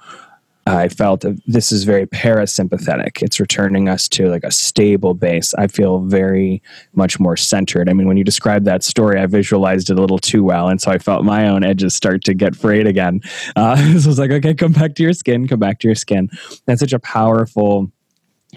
I 0.66 0.88
felt 0.88 1.24
this 1.46 1.70
is 1.70 1.84
very 1.84 2.06
parasympathetic. 2.06 3.22
It's 3.22 3.38
returning 3.38 3.88
us 3.88 4.08
to 4.08 4.28
like 4.28 4.42
a 4.42 4.50
stable 4.50 5.14
base. 5.14 5.54
I 5.54 5.68
feel 5.68 6.00
very 6.00 6.60
much 6.94 7.20
more 7.20 7.36
centered. 7.36 7.88
I 7.88 7.92
mean, 7.92 8.08
when 8.08 8.16
you 8.16 8.24
described 8.24 8.64
that 8.64 8.82
story, 8.82 9.20
I 9.20 9.26
visualized 9.26 9.90
it 9.90 9.98
a 9.98 10.00
little 10.00 10.18
too 10.18 10.42
well. 10.42 10.68
And 10.68 10.80
so 10.80 10.90
I 10.90 10.98
felt 10.98 11.24
my 11.24 11.48
own 11.48 11.62
edges 11.62 11.94
start 11.94 12.24
to 12.24 12.34
get 12.34 12.56
frayed 12.56 12.88
again. 12.88 13.20
Uh, 13.54 13.76
so 13.98 14.06
I 14.06 14.08
was 14.08 14.18
like, 14.18 14.32
okay, 14.32 14.54
come 14.54 14.72
back 14.72 14.96
to 14.96 15.04
your 15.04 15.12
skin, 15.12 15.46
come 15.46 15.60
back 15.60 15.78
to 15.80 15.88
your 15.88 15.94
skin. 15.94 16.28
That's 16.66 16.80
such 16.80 16.92
a 16.92 16.98
powerful 16.98 17.92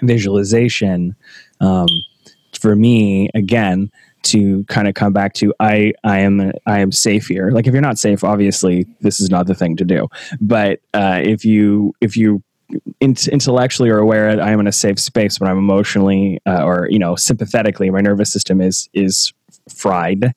visualization. 0.02 1.16
Um, 1.62 1.88
for 2.60 2.76
me, 2.76 3.30
again, 3.36 3.92
to 4.22 4.64
kind 4.66 4.88
of 4.88 4.94
come 4.96 5.14
back 5.14 5.34
to 5.36 5.54
I 5.60 5.94
I 6.04 6.20
am 6.20 6.52
I 6.66 6.80
am 6.80 6.92
safe 6.92 7.28
here. 7.28 7.52
Like 7.52 7.68
if 7.68 7.74
you're 7.74 7.82
not 7.82 7.98
safe, 7.98 8.24
obviously 8.24 8.86
this 9.02 9.20
is 9.20 9.30
not 9.30 9.48
the 9.48 9.56
thing 9.56 9.76
to 9.78 9.86
do. 9.86 10.08
But 10.42 10.82
uh, 10.94 11.20
if 11.24 11.46
you 11.46 11.94
if 12.02 12.18
you 12.18 12.44
intellectually 13.02 13.90
are 13.90 13.98
aware 13.98 14.36
that 14.36 14.44
I 14.44 14.52
am 14.52 14.60
in 14.60 14.68
a 14.68 14.72
safe 14.72 15.00
space, 15.00 15.40
but 15.40 15.48
I'm 15.48 15.58
emotionally 15.58 16.40
uh, 16.46 16.64
or 16.64 16.88
you 16.90 17.00
know 17.00 17.16
sympathetically, 17.16 17.90
my 17.90 18.02
nervous 18.02 18.32
system 18.32 18.62
is 18.62 18.90
is 18.94 19.34
fried. 19.74 20.34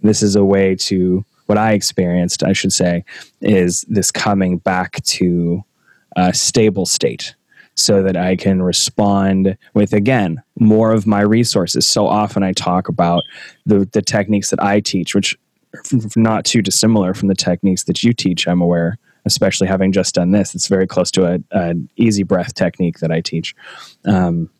This 0.00 0.22
is 0.22 0.36
a 0.36 0.44
way 0.44 0.74
to 0.76 1.24
what 1.46 1.58
I 1.58 1.72
experienced, 1.72 2.44
I 2.44 2.52
should 2.52 2.72
say, 2.72 3.04
is 3.40 3.84
this 3.88 4.10
coming 4.10 4.58
back 4.58 5.02
to 5.04 5.64
a 6.14 6.34
stable 6.34 6.84
state 6.84 7.34
so 7.74 8.02
that 8.02 8.16
I 8.16 8.36
can 8.36 8.60
respond 8.60 9.56
with, 9.72 9.92
again, 9.94 10.42
more 10.60 10.92
of 10.92 11.06
my 11.06 11.20
resources. 11.20 11.86
So 11.86 12.06
often 12.06 12.42
I 12.42 12.52
talk 12.52 12.88
about 12.88 13.22
the, 13.66 13.88
the 13.92 14.02
techniques 14.02 14.50
that 14.50 14.62
I 14.62 14.80
teach, 14.80 15.14
which 15.14 15.36
are 15.74 15.98
not 16.16 16.44
too 16.44 16.62
dissimilar 16.62 17.14
from 17.14 17.28
the 17.28 17.34
techniques 17.34 17.84
that 17.84 18.02
you 18.02 18.12
teach, 18.12 18.48
I'm 18.48 18.60
aware, 18.60 18.98
especially 19.24 19.66
having 19.68 19.92
just 19.92 20.14
done 20.14 20.30
this. 20.30 20.54
It's 20.54 20.68
very 20.68 20.86
close 20.86 21.10
to 21.12 21.42
an 21.50 21.88
easy 21.96 22.22
breath 22.22 22.54
technique 22.54 22.98
that 23.00 23.12
I 23.12 23.20
teach. 23.20 23.54
Um, 24.04 24.50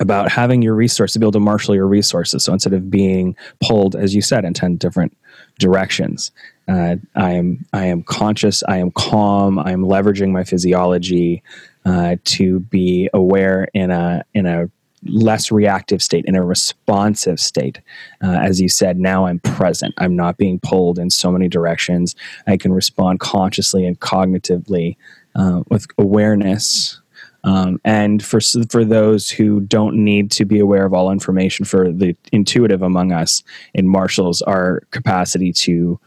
about 0.00 0.30
having 0.30 0.60
your 0.60 0.74
resources, 0.74 1.12
to 1.12 1.18
be 1.20 1.24
able 1.24 1.32
to 1.32 1.40
marshal 1.40 1.74
your 1.74 1.86
resources. 1.86 2.42
So 2.42 2.52
instead 2.52 2.72
of 2.72 2.90
being 2.90 3.36
pulled, 3.60 3.94
as 3.94 4.14
you 4.14 4.22
said, 4.22 4.44
in 4.44 4.52
10 4.52 4.76
different 4.76 5.16
directions, 5.58 6.32
uh, 6.66 6.96
I 7.14 7.32
am 7.32 7.64
I 7.72 7.86
am 7.86 8.02
conscious, 8.02 8.62
I 8.66 8.78
am 8.78 8.90
calm, 8.90 9.58
I 9.58 9.72
am 9.72 9.82
leveraging 9.82 10.32
my 10.32 10.44
physiology, 10.44 11.42
uh, 11.84 12.16
to 12.24 12.60
be 12.60 13.08
aware 13.12 13.68
in 13.74 13.90
a 13.90 14.24
in 14.34 14.46
a 14.46 14.70
less 15.06 15.50
reactive 15.50 16.02
state, 16.02 16.24
in 16.26 16.34
a 16.34 16.44
responsive 16.44 17.40
state. 17.40 17.80
Uh, 18.22 18.38
as 18.38 18.60
you 18.60 18.68
said, 18.68 18.98
now 18.98 19.26
I'm 19.26 19.40
present. 19.40 19.94
I'm 19.98 20.16
not 20.16 20.36
being 20.36 20.60
pulled 20.60 20.98
in 20.98 21.10
so 21.10 21.30
many 21.30 21.48
directions. 21.48 22.14
I 22.46 22.56
can 22.56 22.72
respond 22.72 23.20
consciously 23.20 23.86
and 23.86 23.98
cognitively 23.98 24.96
uh, 25.34 25.62
with 25.68 25.86
awareness. 25.98 27.00
Um, 27.44 27.80
and 27.84 28.24
for 28.24 28.40
for 28.70 28.84
those 28.84 29.30
who 29.30 29.60
don't 29.60 29.96
need 29.96 30.30
to 30.32 30.44
be 30.44 30.58
aware 30.58 30.86
of 30.86 30.94
all 30.94 31.10
information, 31.10 31.64
for 31.64 31.92
the 31.92 32.16
intuitive 32.32 32.82
among 32.82 33.12
us, 33.12 33.42
it 33.74 33.84
marshals 33.84 34.42
our 34.42 34.82
capacity 34.90 35.52
to 35.52 36.00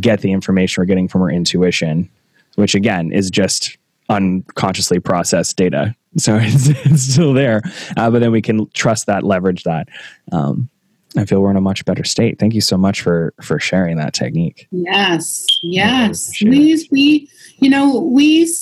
get 0.00 0.20
the 0.20 0.32
information 0.32 0.80
we're 0.80 0.86
getting 0.86 1.08
from 1.08 1.22
our 1.22 1.30
intuition, 1.30 2.08
which 2.56 2.74
again 2.74 3.12
is 3.12 3.30
just 3.30 3.77
unconsciously 4.08 5.00
processed 5.00 5.56
data. 5.56 5.94
So 6.16 6.36
it's, 6.40 6.68
it's 6.68 7.02
still 7.02 7.32
there, 7.32 7.60
uh, 7.96 8.10
but 8.10 8.20
then 8.20 8.32
we 8.32 8.42
can 8.42 8.68
trust 8.70 9.06
that, 9.06 9.22
leverage 9.22 9.62
that. 9.64 9.88
Um, 10.32 10.68
I 11.16 11.24
feel 11.26 11.40
we're 11.40 11.50
in 11.50 11.56
a 11.56 11.60
much 11.60 11.84
better 11.84 12.02
state. 12.02 12.38
Thank 12.38 12.54
you 12.54 12.60
so 12.60 12.76
much 12.76 13.02
for 13.02 13.34
for 13.42 13.60
sharing 13.60 13.98
that 13.98 14.14
technique. 14.14 14.66
Yes, 14.70 15.46
yes. 15.62 16.32
We 16.42 16.88
we 16.90 17.28
you 17.60 17.70
know 17.70 18.00
we 18.00 18.52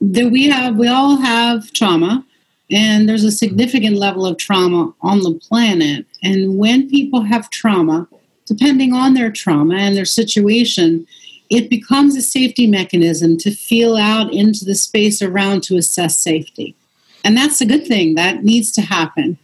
that 0.00 0.30
we 0.30 0.48
have 0.48 0.76
we 0.76 0.88
all 0.88 1.16
have 1.16 1.72
trauma, 1.72 2.24
and 2.70 3.08
there's 3.08 3.24
a 3.24 3.32
significant 3.32 3.96
level 3.96 4.26
of 4.26 4.36
trauma 4.36 4.92
on 5.00 5.20
the 5.20 5.34
planet. 5.34 6.06
And 6.22 6.58
when 6.58 6.88
people 6.88 7.22
have 7.22 7.50
trauma, 7.50 8.08
depending 8.46 8.92
on 8.92 9.14
their 9.14 9.30
trauma 9.30 9.76
and 9.76 9.96
their 9.96 10.04
situation, 10.04 11.06
it 11.50 11.68
becomes 11.68 12.16
a 12.16 12.22
safety 12.22 12.66
mechanism 12.66 13.36
to 13.38 13.50
feel 13.50 13.96
out 13.96 14.32
into 14.32 14.64
the 14.64 14.76
space 14.76 15.20
around 15.20 15.64
to 15.64 15.76
assess 15.76 16.16
safety. 16.16 16.76
And 17.24 17.36
that's 17.36 17.60
a 17.60 17.66
good 17.66 17.86
thing. 17.86 18.14
That 18.14 18.44
needs 18.44 18.70
to 18.72 18.80
happen. 18.80 19.36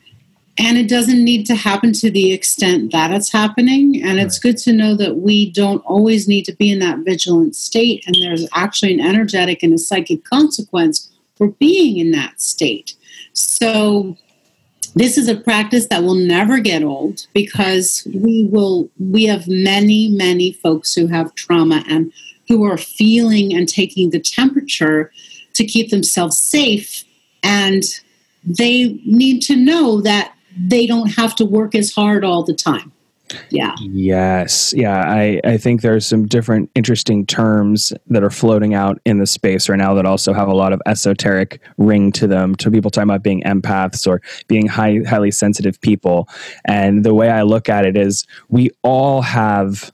And 0.59 0.79
it 0.79 0.88
doesn't 0.88 1.23
need 1.23 1.45
to 1.47 1.55
happen 1.55 1.92
to 1.95 2.11
the 2.11 2.33
extent 2.33 2.92
that 2.92 3.11
it's 3.11 3.31
happening. 3.31 4.03
And 4.03 4.19
it's 4.19 4.38
good 4.38 4.57
to 4.59 4.73
know 4.73 4.95
that 4.95 5.16
we 5.16 5.51
don't 5.51 5.85
always 5.85 6.27
need 6.27 6.45
to 6.45 6.55
be 6.55 6.71
in 6.71 6.79
that 6.79 7.01
vigilant 7.01 7.57
state. 7.57 8.05
And 8.07 8.16
there's 8.21 8.49
actually 8.55 8.95
an 8.95 9.01
energetic 9.01 9.62
and 9.62 9.75
a 9.75 9.79
psychic 9.79 10.25
consequence 10.25 11.12
for 11.35 11.49
being 11.49 11.99
in 11.99 12.12
that 12.12 12.40
state. 12.40 12.95
So 13.35 14.16
this 14.94 15.18
is 15.18 15.29
a 15.29 15.37
practice 15.37 15.87
that 15.88 16.03
will 16.03 16.14
never 16.14 16.59
get 16.59 16.83
old 16.83 17.27
because 17.35 18.07
we 18.14 18.49
will 18.51 18.90
we 18.99 19.25
have 19.25 19.46
many 19.49 20.09
many 20.09 20.53
folks 20.53 20.94
who 20.94 21.07
have 21.07 21.35
trauma 21.35 21.85
and 21.88 22.12
who 22.49 22.64
are 22.64 22.79
feeling 22.79 23.55
and 23.55 23.68
taking 23.68 24.11
the 24.11 24.20
temperature 24.20 25.11
to 25.55 25.64
keep 25.64 25.90
themselves 25.90 26.40
safe. 26.40 27.05
And 27.42 27.83
they 28.44 29.01
need 29.05 29.40
to 29.42 29.57
know 29.57 30.01
that 30.03 30.35
they 30.57 30.87
don't 30.87 31.09
have 31.16 31.35
to 31.37 31.44
work 31.44 31.75
as 31.75 31.92
hard 31.92 32.25
all 32.25 32.42
the 32.42 32.55
time 32.55 32.92
yeah. 33.51 33.75
Yes. 33.81 34.72
Yeah 34.77 35.03
i 35.07 35.40
i 35.44 35.57
think 35.57 35.83
there's 35.83 36.07
some 36.07 36.27
different 36.27 36.70
interesting 36.75 37.27
terms 37.27 37.92
that 38.09 38.22
are 38.22 38.31
floating 38.31 38.75
out 38.75 39.01
in 39.05 39.18
the 39.18 39.27
space 39.27 39.68
right 39.68 39.79
now 39.79 39.94
that 39.94 40.07
also 40.07 40.33
have 40.33 40.49
a 40.49 40.55
lot 40.55 40.72
of 40.72 40.81
esoteric 40.87 41.61
ring 41.79 42.12
to 42.12 42.27
them 42.27 42.55
to 42.57 42.70
people 42.70 42.90
talking 42.90 43.09
about 43.09 43.22
being 43.22 43.42
empaths 43.42 44.07
or 44.07 44.20
being 44.49 44.66
high, 44.66 45.01
highly 45.07 45.31
sensitive 45.31 45.81
people. 45.81 46.29
And 46.64 47.05
the 47.05 47.14
way 47.14 47.31
i 47.31 47.42
look 47.42 47.68
at 47.68 47.85
it 47.85 47.96
is 47.96 48.27
we 48.49 48.70
all 48.83 49.22
have 49.22 49.92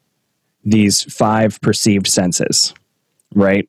these 0.65 1.03
five 1.03 1.61
perceived 1.61 2.07
senses 2.07 2.75
right? 3.35 3.69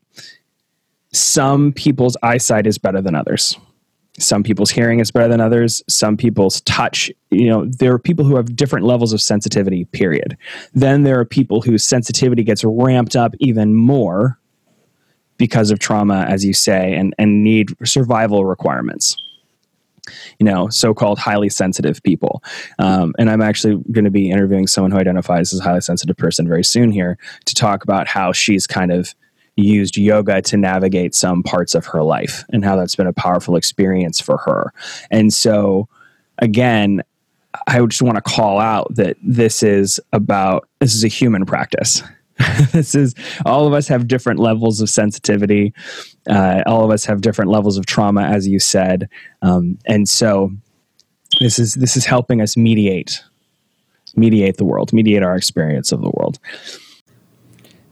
Some 1.11 1.73
people's 1.73 2.17
eyesight 2.23 2.67
is 2.67 2.77
better 2.77 3.01
than 3.01 3.15
others 3.15 3.57
some 4.19 4.43
people's 4.43 4.69
hearing 4.69 4.99
is 4.99 5.11
better 5.11 5.27
than 5.27 5.41
others. 5.41 5.81
Some 5.89 6.17
people's 6.17 6.61
touch 6.61 7.11
you 7.33 7.49
know 7.49 7.65
there 7.65 7.91
are 7.93 7.99
people 7.99 8.25
who 8.25 8.35
have 8.35 8.55
different 8.55 8.85
levels 8.85 9.13
of 9.13 9.21
sensitivity 9.21 9.85
period. 9.85 10.37
Then 10.73 11.03
there 11.03 11.19
are 11.19 11.25
people 11.25 11.61
whose 11.61 11.83
sensitivity 11.83 12.43
gets 12.43 12.63
ramped 12.63 13.15
up 13.15 13.33
even 13.39 13.73
more 13.75 14.39
because 15.37 15.71
of 15.71 15.79
trauma 15.79 16.25
as 16.29 16.45
you 16.45 16.53
say 16.53 16.93
and 16.93 17.13
and 17.17 17.43
need 17.43 17.73
survival 17.83 18.45
requirements. 18.45 19.17
You 20.39 20.45
know 20.45 20.69
so-called 20.69 21.17
highly 21.17 21.49
sensitive 21.49 22.01
people. 22.03 22.43
Um, 22.77 23.13
and 23.17 23.29
i'm 23.29 23.41
actually 23.41 23.81
going 23.91 24.05
to 24.05 24.11
be 24.11 24.29
interviewing 24.29 24.67
someone 24.67 24.91
who 24.91 24.97
identifies 24.97 25.53
as 25.53 25.59
a 25.59 25.63
highly 25.63 25.81
sensitive 25.81 26.17
person 26.17 26.47
very 26.47 26.63
soon 26.63 26.91
here 26.91 27.17
to 27.45 27.55
talk 27.55 27.83
about 27.83 28.07
how 28.07 28.31
she's 28.31 28.67
kind 28.67 28.91
of 28.91 29.15
used 29.55 29.97
yoga 29.97 30.41
to 30.41 30.57
navigate 30.57 31.13
some 31.13 31.43
parts 31.43 31.75
of 31.75 31.85
her 31.85 32.03
life 32.03 32.43
and 32.49 32.65
how 32.65 32.75
that's 32.75 32.95
been 32.95 33.07
a 33.07 33.13
powerful 33.13 33.55
experience 33.55 34.19
for 34.19 34.37
her. 34.37 34.73
And 35.11 35.33
so, 35.33 35.87
again, 36.39 37.03
I 37.67 37.85
just 37.85 38.01
want 38.01 38.15
to 38.15 38.21
call 38.21 38.59
out 38.59 38.95
that 38.95 39.17
this 39.21 39.61
is 39.61 39.99
about 40.11 40.67
this 40.79 40.95
is 40.95 41.03
a 41.03 41.07
human 41.07 41.45
practice. 41.45 42.01
this 42.71 42.95
is 42.95 43.13
all 43.45 43.67
of 43.67 43.73
us 43.73 43.87
have 43.87 44.07
different 44.07 44.39
levels 44.39 44.81
of 44.81 44.89
sensitivity. 44.89 45.73
Uh, 46.27 46.63
all 46.65 46.83
of 46.83 46.89
us 46.89 47.05
have 47.05 47.21
different 47.21 47.51
levels 47.51 47.77
of 47.77 47.85
trauma, 47.85 48.23
as 48.23 48.47
you 48.47 48.59
said, 48.59 49.07
um, 49.43 49.77
and 49.85 50.09
so 50.09 50.51
this 51.39 51.59
is 51.59 51.75
this 51.75 51.95
is 51.95 52.05
helping 52.05 52.41
us 52.41 52.57
mediate 52.57 53.21
mediate 54.15 54.57
the 54.57 54.65
world, 54.65 54.93
mediate 54.93 55.23
our 55.23 55.35
experience 55.35 55.91
of 55.91 56.01
the 56.01 56.11
world. 56.11 56.39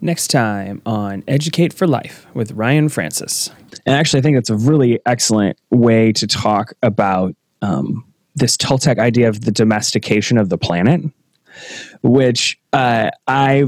Next 0.04 0.30
time 0.30 0.82
on 0.84 1.24
Educate 1.28 1.74
for 1.74 1.86
Life 1.86 2.26
with 2.34 2.52
Ryan 2.54 2.90
Francis. 2.90 3.52
And 3.86 3.96
actually, 3.96 4.20
I 4.20 4.22
think 4.24 4.36
that's 4.36 4.50
a 4.50 4.56
really 4.56 5.00
excellent 5.06 5.60
way 5.70 6.12
to 6.14 6.26
talk 6.26 6.74
about 6.82 7.36
um, 7.62 8.04
this 8.34 8.58
Toltec 8.58 8.98
idea 8.98 9.30
of 9.30 9.42
the 9.42 9.52
domestication 9.52 10.40
of 10.40 10.50
the 10.50 10.58
planet, 10.58 11.02
which 12.02 12.60
uh, 12.74 13.12
I 13.28 13.66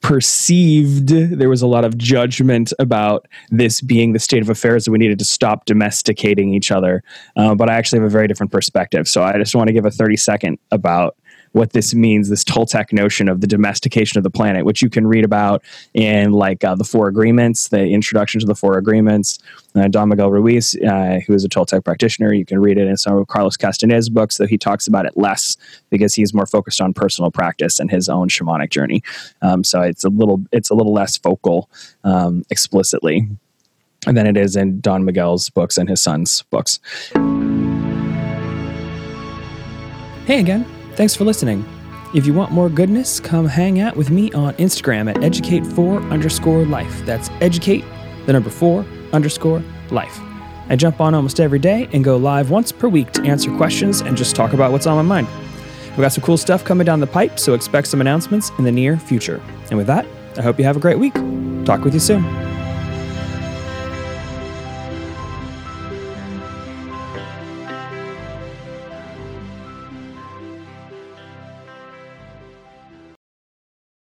perceived 0.00 1.08
there 1.08 1.48
was 1.48 1.62
a 1.62 1.66
lot 1.66 1.84
of 1.84 1.96
judgment 1.98 2.72
about 2.78 3.26
this 3.50 3.80
being 3.80 4.12
the 4.12 4.18
state 4.18 4.42
of 4.42 4.48
affairs 4.48 4.86
that 4.86 4.90
we 4.90 4.98
needed 4.98 5.18
to 5.18 5.24
stop 5.24 5.66
domesticating 5.66 6.52
each 6.52 6.70
other. 6.70 7.02
Uh, 7.36 7.54
but 7.54 7.68
I 7.70 7.74
actually 7.74 8.00
have 8.00 8.06
a 8.06 8.10
very 8.10 8.26
different 8.26 8.50
perspective. 8.50 9.06
So 9.06 9.22
I 9.22 9.36
just 9.38 9.54
want 9.54 9.68
to 9.68 9.72
give 9.72 9.84
a 9.84 9.90
30 9.90 10.16
second 10.16 10.58
about 10.70 11.16
what 11.54 11.72
this 11.72 11.94
means, 11.94 12.28
this 12.28 12.42
Toltec 12.42 12.92
notion 12.92 13.28
of 13.28 13.40
the 13.40 13.46
domestication 13.46 14.18
of 14.18 14.24
the 14.24 14.30
planet, 14.30 14.64
which 14.64 14.82
you 14.82 14.90
can 14.90 15.06
read 15.06 15.24
about 15.24 15.62
in 15.94 16.32
like 16.32 16.64
uh, 16.64 16.74
the 16.74 16.82
Four 16.82 17.06
Agreements, 17.06 17.68
the 17.68 17.86
introduction 17.86 18.40
to 18.40 18.46
the 18.46 18.56
Four 18.56 18.76
Agreements. 18.76 19.38
Uh, 19.76 19.86
Don 19.86 20.08
Miguel 20.08 20.32
Ruiz, 20.32 20.76
uh, 20.82 21.20
who 21.24 21.32
is 21.32 21.44
a 21.44 21.48
Toltec 21.48 21.84
practitioner, 21.84 22.32
you 22.32 22.44
can 22.44 22.58
read 22.58 22.76
it 22.76 22.88
in 22.88 22.96
some 22.96 23.16
of 23.16 23.28
Carlos 23.28 23.56
Castaneda's 23.56 24.10
books, 24.10 24.36
though 24.36 24.48
he 24.48 24.58
talks 24.58 24.88
about 24.88 25.06
it 25.06 25.16
less 25.16 25.56
because 25.90 26.12
he's 26.12 26.34
more 26.34 26.46
focused 26.46 26.80
on 26.80 26.92
personal 26.92 27.30
practice 27.30 27.78
and 27.78 27.88
his 27.88 28.08
own 28.08 28.28
shamanic 28.28 28.70
journey. 28.70 29.00
Um, 29.40 29.62
so 29.62 29.80
it's 29.80 30.02
a 30.02 30.08
little 30.08 30.44
it's 30.50 30.70
a 30.70 30.74
little 30.74 30.92
less 30.92 31.16
focal 31.16 31.70
um, 32.02 32.42
explicitly 32.50 33.28
than 34.06 34.26
it 34.26 34.36
is 34.36 34.56
in 34.56 34.80
Don 34.80 35.04
Miguel's 35.04 35.50
books 35.50 35.78
and 35.78 35.88
his 35.88 36.02
son's 36.02 36.42
books. 36.50 36.80
Hey 40.26 40.40
again. 40.40 40.73
Thanks 40.96 41.16
for 41.16 41.24
listening. 41.24 41.64
If 42.14 42.24
you 42.24 42.32
want 42.32 42.52
more 42.52 42.68
goodness, 42.68 43.18
come 43.18 43.46
hang 43.46 43.80
out 43.80 43.96
with 43.96 44.10
me 44.10 44.30
on 44.32 44.54
Instagram 44.54 45.10
at 45.10 45.16
educate4 45.16 46.12
underscore 46.12 46.64
life. 46.66 47.04
That's 47.04 47.28
educate, 47.40 47.84
the 48.26 48.32
number 48.32 48.50
four 48.50 48.86
underscore 49.12 49.60
life. 49.90 50.20
I 50.68 50.76
jump 50.76 51.00
on 51.00 51.12
almost 51.12 51.40
every 51.40 51.58
day 51.58 51.88
and 51.92 52.04
go 52.04 52.16
live 52.16 52.50
once 52.50 52.70
per 52.70 52.86
week 52.86 53.10
to 53.12 53.22
answer 53.22 53.54
questions 53.56 54.02
and 54.02 54.16
just 54.16 54.36
talk 54.36 54.52
about 54.52 54.70
what's 54.70 54.86
on 54.86 54.96
my 54.96 55.02
mind. 55.02 55.26
We've 55.90 56.00
got 56.00 56.12
some 56.12 56.22
cool 56.22 56.36
stuff 56.36 56.64
coming 56.64 56.84
down 56.84 57.00
the 57.00 57.08
pipe, 57.08 57.40
so 57.40 57.54
expect 57.54 57.88
some 57.88 58.00
announcements 58.00 58.52
in 58.58 58.64
the 58.64 58.72
near 58.72 58.96
future. 58.96 59.42
And 59.70 59.76
with 59.76 59.88
that, 59.88 60.06
I 60.38 60.42
hope 60.42 60.58
you 60.58 60.64
have 60.64 60.76
a 60.76 60.80
great 60.80 61.00
week. 61.00 61.14
Talk 61.64 61.84
with 61.84 61.94
you 61.94 62.00
soon. 62.00 62.43